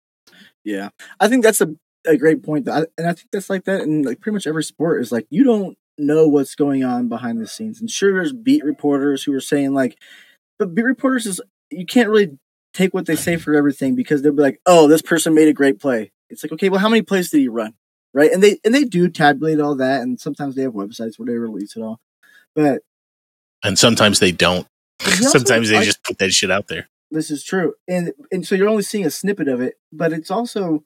[0.63, 1.73] Yeah, I think that's a,
[2.05, 2.67] a great point.
[2.67, 5.01] I, and I think that's like that in like pretty much every sport.
[5.01, 8.65] Is like you don't know what's going on behind the scenes, and sure, there's beat
[8.65, 9.97] reporters who are saying like,
[10.59, 11.39] but beat reporters is
[11.71, 12.37] you can't really
[12.73, 15.53] take what they say for everything because they'll be like, oh, this person made a
[15.53, 16.11] great play.
[16.29, 17.73] It's like, okay, well, how many plays did he run?
[18.13, 21.27] Right, and they and they do tabulate all that, and sometimes they have websites where
[21.27, 22.01] they release it all,
[22.55, 22.81] but
[23.63, 24.67] And sometimes they don't.
[24.99, 26.87] But he also, sometimes they like- just put that shit out there.
[27.11, 27.73] this is true.
[27.87, 30.83] And and so you're only seeing a snippet of it but it's also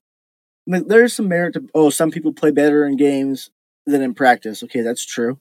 [0.67, 3.49] like, there's some merit to oh some people play better in games
[3.86, 4.63] than in practice.
[4.63, 5.39] Okay that's true.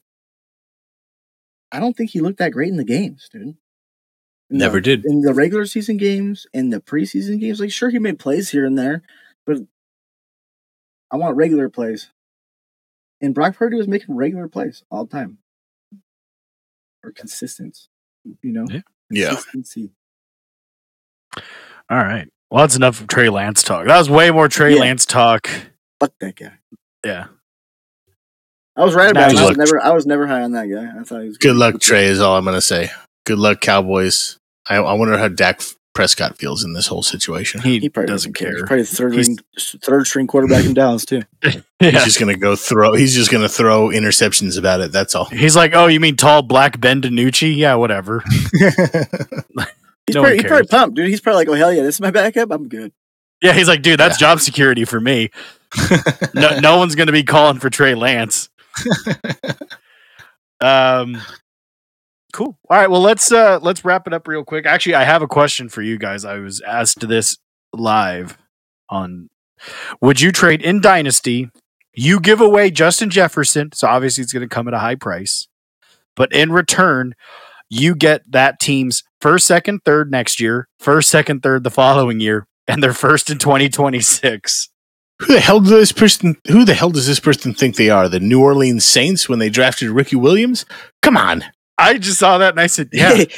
[1.72, 3.42] I don't think he looked that great in the games dude.
[3.42, 5.04] In Never the, did.
[5.04, 7.60] in the regular season games in the preseason games.
[7.60, 9.02] Like sure he made plays here and there
[9.46, 9.58] but
[11.12, 12.10] i want regular plays.
[13.20, 15.38] And brock purdy was making regular plays all the time
[17.04, 17.78] or consistent
[18.42, 18.80] you know Yeah.
[19.10, 19.28] Yeah.
[19.30, 19.90] Consistency.
[21.36, 22.28] All right.
[22.50, 23.86] Well, that's enough of Trey Lance talk.
[23.86, 24.80] That was way more Trey Yeah.
[24.80, 25.48] Lance talk.
[25.98, 26.52] fuck that guy
[27.04, 27.26] Yeah.
[28.76, 29.36] I was right about him.
[29.36, 30.98] good I was never I was never high on that guy.
[30.98, 32.90] I thought he was Good luck, Trey, is all I'm going to say.
[33.26, 34.38] Good luck, Cowboys.
[34.68, 35.60] I, I wonder how Dak
[35.92, 37.60] Prescott feels in this whole situation.
[37.60, 38.52] He, He probably doesn't care.
[38.52, 39.38] He's probably the third He's- ring,
[39.82, 41.22] third string quarterback in Dallas too.
[41.80, 42.94] He's just going to go throw.
[42.94, 44.92] He's just going to throw interceptions about it.
[44.92, 45.24] That's all.
[45.24, 47.56] He's like, oh, you mean tall black Ben DiNucci?
[47.56, 48.22] Yeah, whatever.
[48.52, 51.08] He's, No probably, he's probably pumped, dude.
[51.08, 52.50] He's probably like, oh hell yeah, this is my backup.
[52.50, 52.92] I'm good.
[53.42, 55.30] Yeah, he's like, dude, that's job security for me.
[56.34, 58.48] No, no one's going to be calling for Trey Lance.
[60.62, 61.20] Um,
[62.32, 62.58] cool.
[62.68, 62.90] All right.
[62.90, 64.66] Well, let's uh let's wrap it up real quick.
[64.66, 66.24] Actually, I have a question for you guys.
[66.24, 67.36] I was asked this
[67.72, 68.36] live
[68.88, 69.28] on.
[70.00, 71.50] Would you trade in Dynasty?
[71.94, 75.48] You give away Justin Jefferson, so obviously it's going to come at a high price,
[76.14, 77.14] but in return,
[77.68, 82.46] you get that team's first, second, third next year, first, second, third the following year,
[82.66, 84.68] and their first in 2026.
[85.20, 86.36] who the hell does this person?
[86.48, 88.08] Who the hell does this person think they are?
[88.08, 90.64] The New Orleans Saints when they drafted Ricky Williams?
[91.02, 91.44] Come on.
[91.80, 93.32] I just saw that and I said, yeah, Did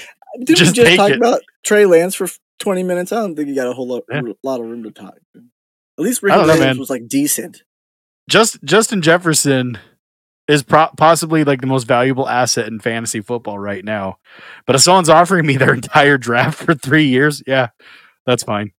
[0.48, 1.16] we just talk it.
[1.16, 2.28] about Trey Lance for
[2.60, 3.12] 20 minutes?
[3.12, 4.22] I don't think you got a whole lot, Yeah.
[4.42, 5.14] lot of room to talk.
[5.36, 5.42] At
[6.04, 7.62] least Ricky don't know, was like decent.
[8.28, 9.78] just Justin Jefferson
[10.48, 14.16] is pro- possibly like the most valuable asset in fantasy football right now.
[14.66, 17.68] But if someone's offering me their entire draft for three years, yeah,
[18.26, 18.72] that's fine.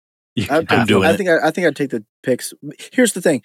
[0.49, 1.17] I, have doing I it.
[1.17, 2.53] think I, I think I'd take the picks.
[2.91, 3.43] Here's the thing: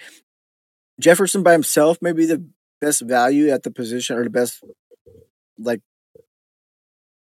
[0.98, 2.44] Jefferson by himself may be the
[2.80, 4.64] best value at the position or the best
[5.58, 5.82] like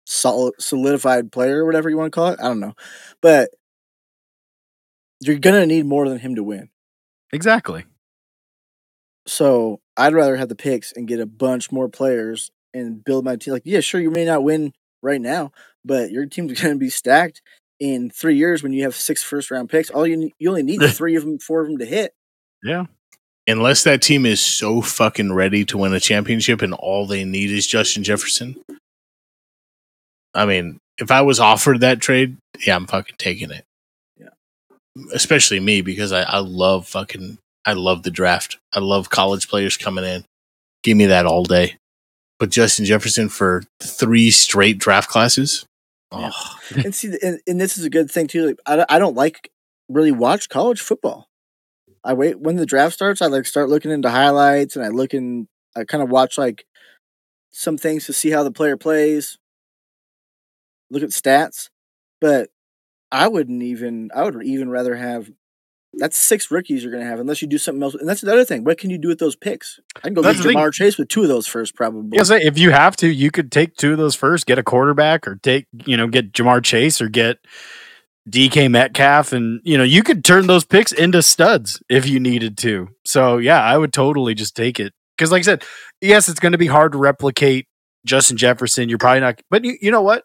[0.06, 2.40] solid, solidified player or whatever you want to call it.
[2.40, 2.74] I don't know,
[3.20, 3.50] but
[5.20, 6.70] you're gonna need more than him to win.
[7.32, 7.84] Exactly.
[9.26, 13.36] So I'd rather have the picks and get a bunch more players and build my
[13.36, 13.52] team.
[13.52, 15.52] Like, yeah, sure, you may not win right now,
[15.84, 17.42] but your team's going to be stacked
[17.80, 19.90] in three years when you have six first round picks.
[19.90, 22.14] All you you only need three of them, four of them to hit.
[22.62, 22.84] Yeah.
[23.48, 27.50] Unless that team is so fucking ready to win a championship and all they need
[27.50, 28.56] is Justin Jefferson.
[30.36, 33.64] I mean, if I was offered that trade, yeah, I'm fucking taking it.
[34.18, 34.28] Yeah.
[35.12, 38.58] Especially me because I, I love fucking I love the draft.
[38.72, 40.24] I love college players coming in.
[40.82, 41.78] Give me that all day.
[42.38, 45.66] But Justin Jefferson for three straight draft classes.
[46.12, 46.20] Oh.
[46.20, 46.30] Yeah.
[46.32, 48.46] Oh, and see, and, and this is a good thing too.
[48.46, 49.50] Like, I, I don't like
[49.88, 51.28] really watch college football.
[52.04, 53.20] I wait when the draft starts.
[53.20, 55.48] I like start looking into highlights and I look in.
[55.74, 56.64] I kind of watch like
[57.52, 59.38] some things to see how the player plays.
[60.90, 61.68] Look at stats,
[62.20, 62.50] but
[63.10, 64.10] I wouldn't even.
[64.14, 65.30] I would even rather have.
[65.98, 67.94] That's six rookies you're going to have unless you do something else.
[67.94, 68.64] And that's the other thing.
[68.64, 69.80] What can you do with those picks?
[69.96, 70.54] I can go That's get.
[70.54, 72.18] Ja'Marr Chase with two of those first, probably.
[72.18, 75.26] Yeah, if you have to, you could take two of those first, get a quarterback,
[75.26, 77.38] or take you know get Ja'Marr Chase or get
[78.28, 82.58] DK Metcalf, and you know you could turn those picks into studs if you needed
[82.58, 82.88] to.
[83.04, 85.64] So yeah, I would totally just take it because, like I said,
[86.00, 87.68] yes, it's going to be hard to replicate
[88.04, 88.88] Justin Jefferson.
[88.88, 90.24] You're probably not, but you, you know what?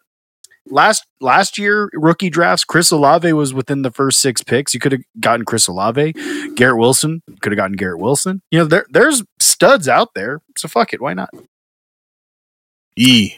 [0.69, 4.73] Last last year rookie drafts, Chris Olave was within the first six picks.
[4.73, 6.13] You could have gotten Chris Olave,
[6.55, 8.41] Garrett Wilson could have gotten Garrett Wilson.
[8.51, 11.29] You know there there's studs out there, so fuck it, why not?
[12.95, 13.33] E.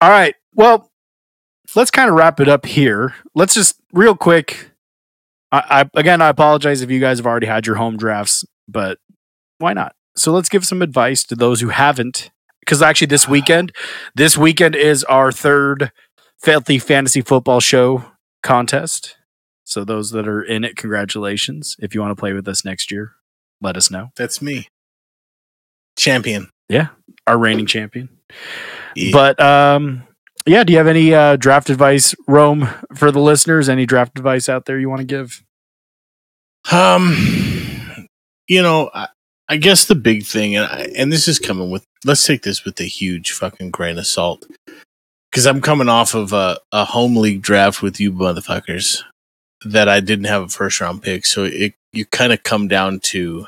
[0.00, 0.34] All right.
[0.54, 0.90] Well,
[1.76, 3.14] let's kind of wrap it up here.
[3.34, 4.70] Let's just real quick.
[5.50, 8.98] I, I again, I apologize if you guys have already had your home drafts, but
[9.58, 9.94] why not?
[10.16, 12.30] So let's give some advice to those who haven't.
[12.60, 13.72] Because actually, this weekend,
[14.14, 15.90] this weekend is our third
[16.42, 18.04] Filthy Fantasy Football Show
[18.42, 19.16] contest.
[19.64, 21.76] So those that are in it, congratulations.
[21.78, 23.12] If you want to play with us next year,
[23.60, 24.10] let us know.
[24.16, 24.68] That's me.
[25.96, 26.50] Champion.
[26.68, 26.88] Yeah.
[27.26, 28.08] Our reigning champion.
[28.96, 29.12] E.
[29.12, 30.02] But um,
[30.46, 33.68] yeah, do you have any uh, draft advice, Rome, for the listeners?
[33.68, 35.44] Any draft advice out there you want to give?
[36.72, 38.08] Um,
[38.48, 39.08] you know, I,
[39.48, 41.84] I guess the big thing, and I, and this is coming with.
[42.04, 44.46] Let's take this with a huge fucking grain of salt,
[45.32, 49.02] because I'm coming off of a, a home league draft with you motherfuckers
[49.64, 53.00] that I didn't have a first round pick, so it you kind of come down
[53.00, 53.46] to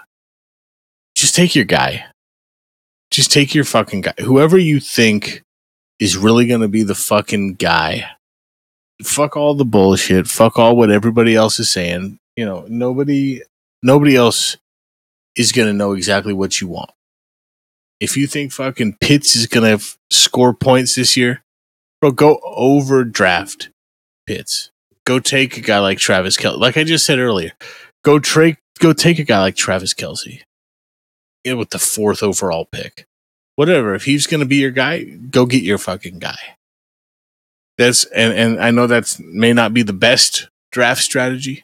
[1.15, 2.07] just take your guy,
[3.11, 5.43] just take your fucking guy, whoever you think
[6.01, 8.11] is really going to be the fucking guy.
[9.03, 10.27] Fuck all the bullshit.
[10.27, 12.19] Fuck all what everybody else is saying.
[12.37, 13.43] You know, nobody
[13.83, 14.57] nobody else
[15.37, 16.91] is going to know exactly what you want.
[18.01, 21.44] If you think fucking Pitts is going to f- score points this year,
[22.05, 23.71] bro, go overdraft
[24.27, 24.71] Pitts.
[25.07, 26.59] Go take a guy like Travis Kelce.
[26.59, 27.53] Like I just said earlier,
[28.05, 28.59] go trade.
[28.79, 30.43] Go take a guy like Travis Kelce.
[31.45, 33.07] Yeah, with the fourth overall pick.
[33.57, 33.95] Whatever.
[33.95, 36.39] If he's going to be your guy, go get your fucking guy.
[37.79, 41.63] That's and and I know that's may not be the best draft strategy,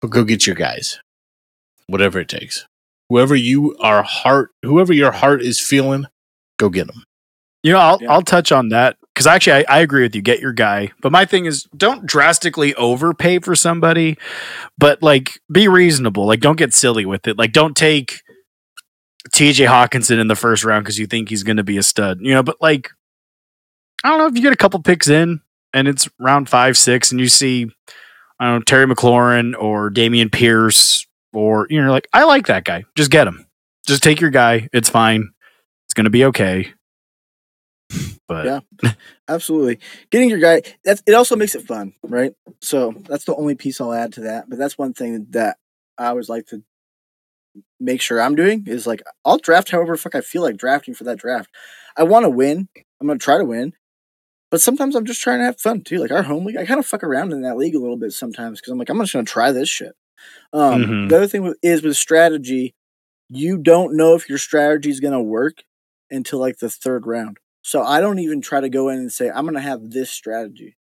[0.00, 1.00] but go get your guys.
[1.88, 2.66] Whatever it takes.
[3.08, 6.06] Whoever you are heart, whoever your heart is feeling,
[6.58, 7.04] go get them.
[7.62, 8.12] You know, I'll Yeah.
[8.12, 10.22] I'll touch on that because actually I, I agree with you.
[10.22, 14.16] Get your guy, but my thing is don't drastically overpay for somebody,
[14.78, 16.24] but like be reasonable.
[16.24, 17.36] Like don't get silly with it.
[17.36, 18.20] Like don't take
[19.32, 19.64] T.J.
[19.64, 22.20] Hockenson in the first round because you think he's going to be a stud.
[22.20, 22.90] You know, but like
[24.04, 25.40] I don't know if you get a couple picks in
[25.74, 27.66] and it's round five six and you see
[28.38, 32.62] I don't know Terry McLaurin or Dameon Pierce or you know like I like that
[32.62, 32.84] guy.
[32.96, 33.48] Just get him.
[33.84, 34.68] Just take your guy.
[34.72, 35.30] It's fine.
[35.86, 36.72] It's going to be okay.
[38.28, 38.92] But Yeah.
[39.28, 39.78] Absolutely.
[40.10, 42.32] Getting your guy that's it also makes it fun, right?
[42.60, 44.48] So that's the only piece I'll add to that.
[44.48, 45.56] But that's one thing that
[45.96, 46.62] I always like to
[47.80, 51.04] make sure I'm doing is like I'll draft however fuck I feel like drafting for
[51.04, 51.50] that draft.
[51.96, 52.68] I want to win.
[53.00, 53.72] I'm gonna try to win.
[54.50, 55.98] But sometimes I'm just trying to have fun too.
[55.98, 58.12] Like our home league, I kind of fuck around in that league a little bit
[58.12, 59.92] sometimes because I'm like, I'm just gonna try this shit.
[60.52, 61.08] Um, Mhm.
[61.10, 62.74] The other thing is with strategy,
[63.28, 65.62] you don't know if your strategy is gonna work
[66.10, 67.36] until like the third round.
[67.68, 70.78] So I don't even try to go in and say I'm gonna have this strategy.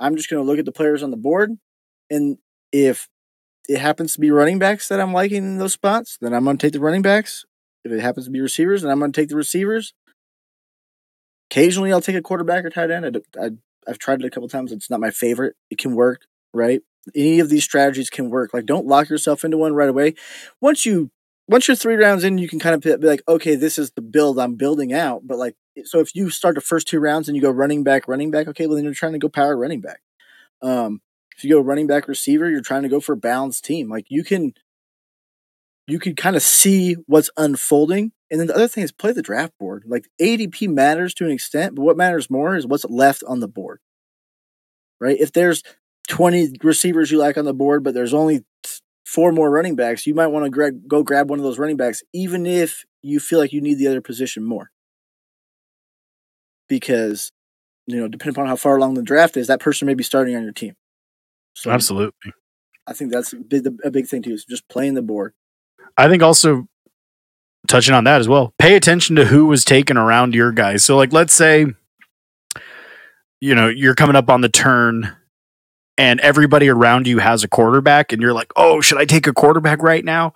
[0.00, 1.52] I'm just gonna look at the players on the board,
[2.10, 2.38] and
[2.72, 3.08] if
[3.68, 6.58] it happens to be running backs that I'm liking in those spots, then I'm gonna
[6.58, 7.44] take the running backs.
[7.84, 9.94] If it happens to be receivers, then I'm gonna take the receivers.
[11.52, 13.22] Occasionally, I'll take a quarterback or tight end.
[13.86, 14.72] I've tried it a couple times.
[14.72, 15.54] It's not my favorite.
[15.70, 16.22] It can work,
[16.52, 16.82] right?
[17.14, 18.52] Any of these strategies can work.
[18.52, 20.14] Like, don't lock yourself into one right away.
[20.60, 21.12] Once you
[21.46, 24.02] once you're three rounds in, you can kind of be like, okay, this is the
[24.02, 25.24] build I'm building out.
[25.24, 28.08] But like, so if you start the first two rounds and you go running back,
[28.08, 30.00] running back, okay, well then you're trying to go power running back.
[30.62, 31.00] Um,
[31.36, 33.88] if you go running back receiver, you're trying to go for a balanced team.
[33.88, 34.54] Like you can,
[35.86, 38.12] you can kind of see what's unfolding.
[38.30, 39.84] And then the other thing is play the draft board.
[39.86, 43.48] Like ADP matters to an extent, but what matters more is what's left on the
[43.48, 43.80] board.
[45.00, 45.18] Right?
[45.18, 45.62] If there's
[46.08, 48.44] 20 receivers you like on the board, but there's only
[49.04, 51.76] four more running backs, you might want to gra- go grab one of those running
[51.76, 54.70] backs, even if you feel like you need the other position more.
[56.68, 57.32] Because,
[57.86, 60.36] you know, depending upon how far along the draft is, that person may be starting
[60.36, 60.74] on your team.
[61.54, 62.32] So Absolutely.
[62.86, 65.34] I think that's a big, a big thing too, is just playing the board.
[65.96, 66.66] I think also
[67.68, 70.84] touching on that as well, pay attention to who was taken around your guys.
[70.84, 71.66] So, like, let's say,
[73.40, 75.14] you know, you're coming up on the turn
[75.98, 79.32] and everybody around you has a quarterback, and you're like, oh, should I take a
[79.32, 80.32] quarterback right now?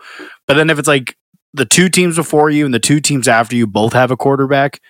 [0.46, 1.16] But then if it's like
[1.54, 4.80] the two teams before you and the two teams after you both have a quarterback,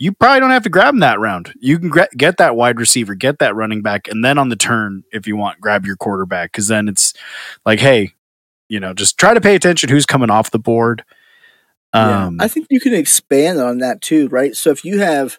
[0.00, 1.52] you probably don't have to grab them that round.
[1.60, 4.56] You can gra- get that wide receiver, get that running back, and then on the
[4.56, 6.50] turn, if you want, grab your quarterback.
[6.50, 7.12] Because then it's
[7.66, 8.14] like, hey,
[8.70, 11.04] you know, just try to pay attention who's coming off the board.
[11.92, 12.44] Um, yeah.
[12.44, 14.56] I think you can expand on that too, right?
[14.56, 15.38] So if you have,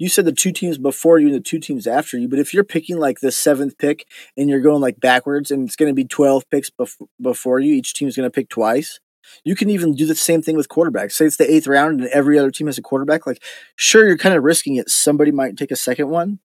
[0.00, 2.52] you said the two teams before you and the two teams after you, but if
[2.52, 4.06] you're picking like the seventh pick
[4.36, 7.74] and you're going like backwards and it's going to be 12 picks bef- before you,
[7.74, 8.98] each team's going to pick twice.
[9.44, 11.12] You can even do the same thing with quarterbacks.
[11.12, 13.26] Say it's the eighth round and every other team has a quarterback.
[13.26, 13.42] Like,
[13.76, 14.88] sure, you're kind of risking it.
[14.90, 16.38] Somebody might take a second one,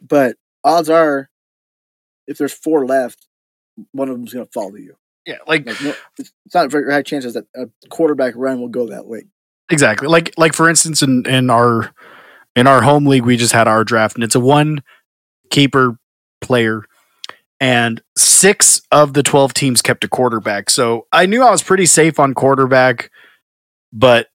[0.00, 1.30] but odds are,
[2.26, 3.26] if there's four left,
[3.92, 4.96] one of them's going to fall to you.
[5.26, 8.68] yeah, like Like, no, it's it's not very high chances that a quarterback run will
[8.68, 9.26] go that late.
[9.70, 11.92] exactly like like for instance in in our
[12.54, 14.82] in our home league we just had our draft and it's a one
[15.50, 15.96] keeper
[16.42, 16.82] player
[17.62, 20.68] and six of the 12 teams kept a quarterback.
[20.68, 23.10] So i knew i was pretty safe on quarterback
[23.92, 24.26] but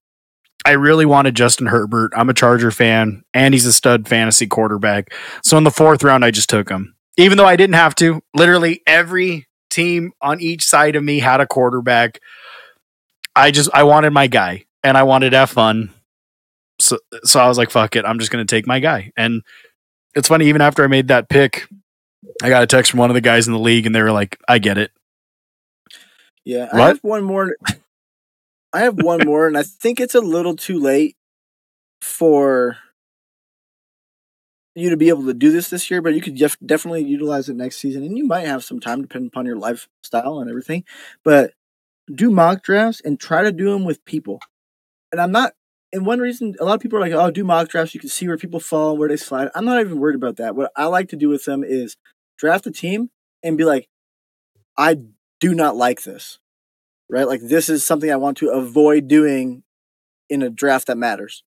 [0.64, 2.12] i really wanted justin herbert.
[2.16, 5.12] I'm a charger fan and he's a stud fantasy quarterback.
[5.44, 6.96] So in the fourth round i just took him.
[7.16, 11.40] Even though i didn't have to literally every team on each side of me had
[11.40, 12.20] a quarterback.
[13.36, 15.90] I just i wanted my guy and I wanted to have fun.
[16.80, 19.12] So so I was like, fuck it, I'm just gonna take my guy.
[19.16, 19.42] And
[20.14, 21.68] it's funny, even after I made that pick,
[22.42, 24.12] I got a text from one of the guys in the league and they were
[24.12, 24.92] like, I get it.
[26.44, 27.54] Yeah, I have one more.
[28.72, 31.16] I have one more, and I think it's a little too late
[32.02, 32.76] for
[34.74, 36.00] you to be able to do this this year.
[36.00, 39.02] But you could def- definitely utilize it next season, and you might have some time
[39.02, 40.84] depending upon your lifestyle and everything.
[41.24, 41.52] But
[42.14, 44.40] do mock drafts and try to do them with people.
[45.12, 45.52] And I'm not.
[45.92, 47.94] And one reason a lot of people are like, "Oh, do mock drafts.
[47.94, 50.54] You can see where people fall, where they slide." I'm not even worried about that.
[50.54, 51.96] What I like to do with them is
[52.38, 53.10] draft a team
[53.42, 53.88] and be like,
[54.76, 54.98] "I
[55.40, 56.38] do not like this."
[57.10, 57.26] right?
[57.26, 59.62] Like this is something I want to avoid doing
[60.28, 61.42] in a draft that matters.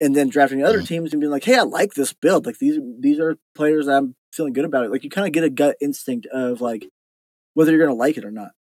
[0.00, 0.86] And then drafting other Mhm.
[0.86, 2.46] teams and being like, hey, I like this build.
[2.46, 4.90] Like these these are players that I'm feeling good about it.
[4.92, 6.88] Like you kind of get a gut instinct of like
[7.54, 8.52] whether you're gonna like it or not.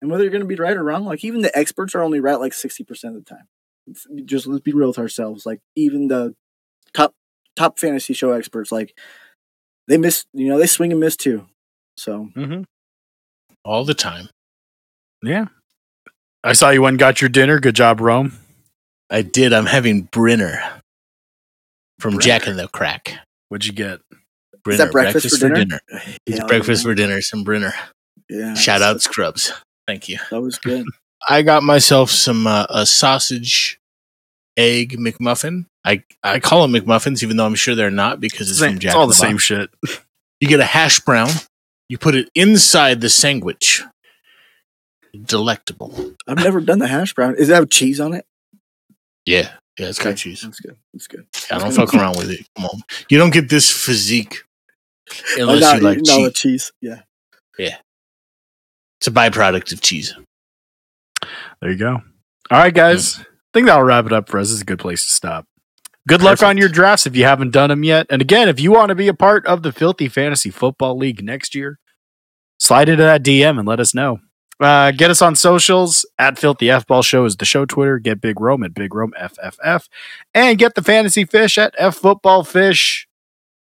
[0.00, 1.04] And whether you're gonna be right or wrong.
[1.04, 3.48] Like even the experts are only right like sixty percent of the time.
[3.86, 5.44] It's- just let's be real with ourselves.
[5.44, 6.34] Like even the
[6.94, 7.14] top
[7.56, 8.96] top fantasy show experts, like
[9.88, 11.46] they miss you know, they swing and miss too.
[11.96, 12.62] So Mm-hmm.
[13.64, 14.28] all the time.
[15.22, 15.46] Yeah.
[16.44, 17.60] I saw you went and got your dinner.
[17.60, 18.32] Good job, Rome.
[19.10, 19.52] I did.
[19.52, 20.60] I'm having Brinner
[22.00, 22.22] from Brinner.
[22.22, 23.18] Jack and the Crack.
[23.48, 24.00] What'd you get?
[24.64, 25.80] Brinner, that breakfast for dinner?
[26.26, 26.90] It's Hell breakfast yeah.
[26.90, 27.20] for dinner.
[27.20, 27.74] Some Brinner.
[28.28, 28.54] yeah.
[28.54, 29.52] Shout out Scrubs.
[29.86, 30.18] Thank you.
[30.30, 30.86] That was good.
[31.28, 33.78] I got myself some uh, a sausage
[34.56, 35.66] egg McMuffin.
[35.84, 38.78] I I call them McMuffins, even though I'm sure they're not because it's Same- from
[38.80, 38.90] Jack.
[38.90, 39.42] it's all the the same Box.
[39.44, 39.70] shit.
[40.40, 41.30] You get a hash brown.
[41.88, 43.82] You put it inside the sandwich.
[45.24, 46.14] Delectable.
[46.26, 47.34] I've never done the hash brown.
[47.36, 48.24] Is that have cheese on it?
[49.26, 50.40] Yeah, yeah, it's got cheese.
[50.42, 50.76] That's good.
[50.94, 51.26] That's good.
[51.50, 52.46] I don't fuck around with it.
[52.56, 52.80] Come on,
[53.10, 54.38] you don't get this physique
[55.38, 56.32] Oh, unless no, you like no, cheese.
[56.34, 56.72] cheese.
[56.80, 57.02] Yeah.
[57.58, 60.14] It's a byproduct of cheese.
[61.60, 61.94] There you go.
[62.50, 63.18] All right, guys.
[63.18, 64.46] I think that'll wrap it up for us.
[64.48, 65.44] This is a good place to stop.
[66.08, 68.06] Good luck on your drafts if you haven't done them yet.
[68.10, 71.22] And again, if you want to be a part of the Filthy Fantasy Football League
[71.22, 71.78] next year,
[72.58, 74.18] slide into that DM and let us know.
[74.60, 77.98] Uh, get us on socials at Filthy F Ball Show is the show Twitter.
[77.98, 79.88] Get Big Rome at Big Rome FFF.
[80.34, 83.08] And get the Fantasy Fish at F Football Fish.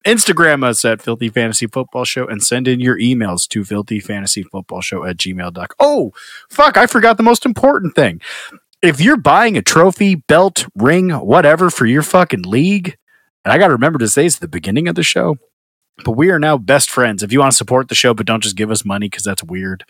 [0.06, 4.42] Instagram us at Filthy Fantasy Football Show and send in your emails to Filthy Fantasy
[4.42, 5.68] Football Show at gmail.com.
[5.80, 6.14] Oh,
[6.50, 8.22] fuck, I forgot the most important thing.
[8.82, 12.96] If you're buying a trophy, belt, ring, whatever for your fucking league,
[13.44, 15.38] and I got to remember to say it's the beginning of the show,
[16.06, 17.24] but we are now best friends.
[17.24, 19.44] If you want to support the show, but don't just give us money because that's
[19.44, 19.84] weird,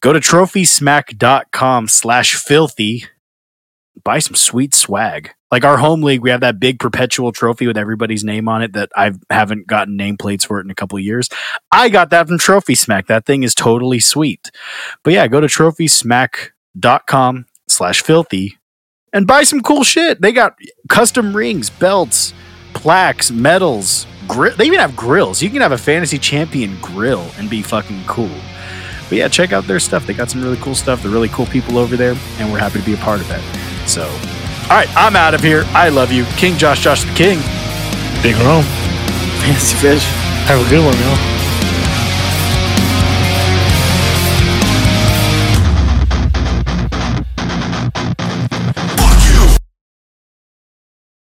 [0.00, 3.04] go to trophysmack.com slash filthy.
[4.04, 5.32] Buy some sweet swag.
[5.50, 8.72] Like our home league, we have that big perpetual trophy with everybody's name on it
[8.74, 11.28] that I haven't gotten nameplates for it in a couple of years.
[11.72, 13.08] I got that from Trophy Smack.
[13.08, 14.50] That thing is totally sweet.
[15.02, 17.46] But yeah, go to trophysmack.com
[17.78, 18.58] slash filthy
[19.12, 20.20] and buy some cool shit.
[20.20, 20.56] They got
[20.88, 22.34] custom rings, belts,
[22.74, 24.06] plaques, medals.
[24.26, 25.40] Gri- they even have grills.
[25.40, 28.36] You can have a fantasy champion grill and be fucking cool.
[29.08, 30.06] But yeah, check out their stuff.
[30.06, 31.02] They got some really cool stuff.
[31.02, 33.88] They're really cool people over there, and we're happy to be a part of it.
[33.88, 35.64] So, all right, I'm out of here.
[35.68, 37.38] I love you, King Josh, Josh the King.
[38.22, 38.64] Big Rome.
[39.40, 40.04] Fancy fish.
[40.44, 41.37] Have a good one, y'all.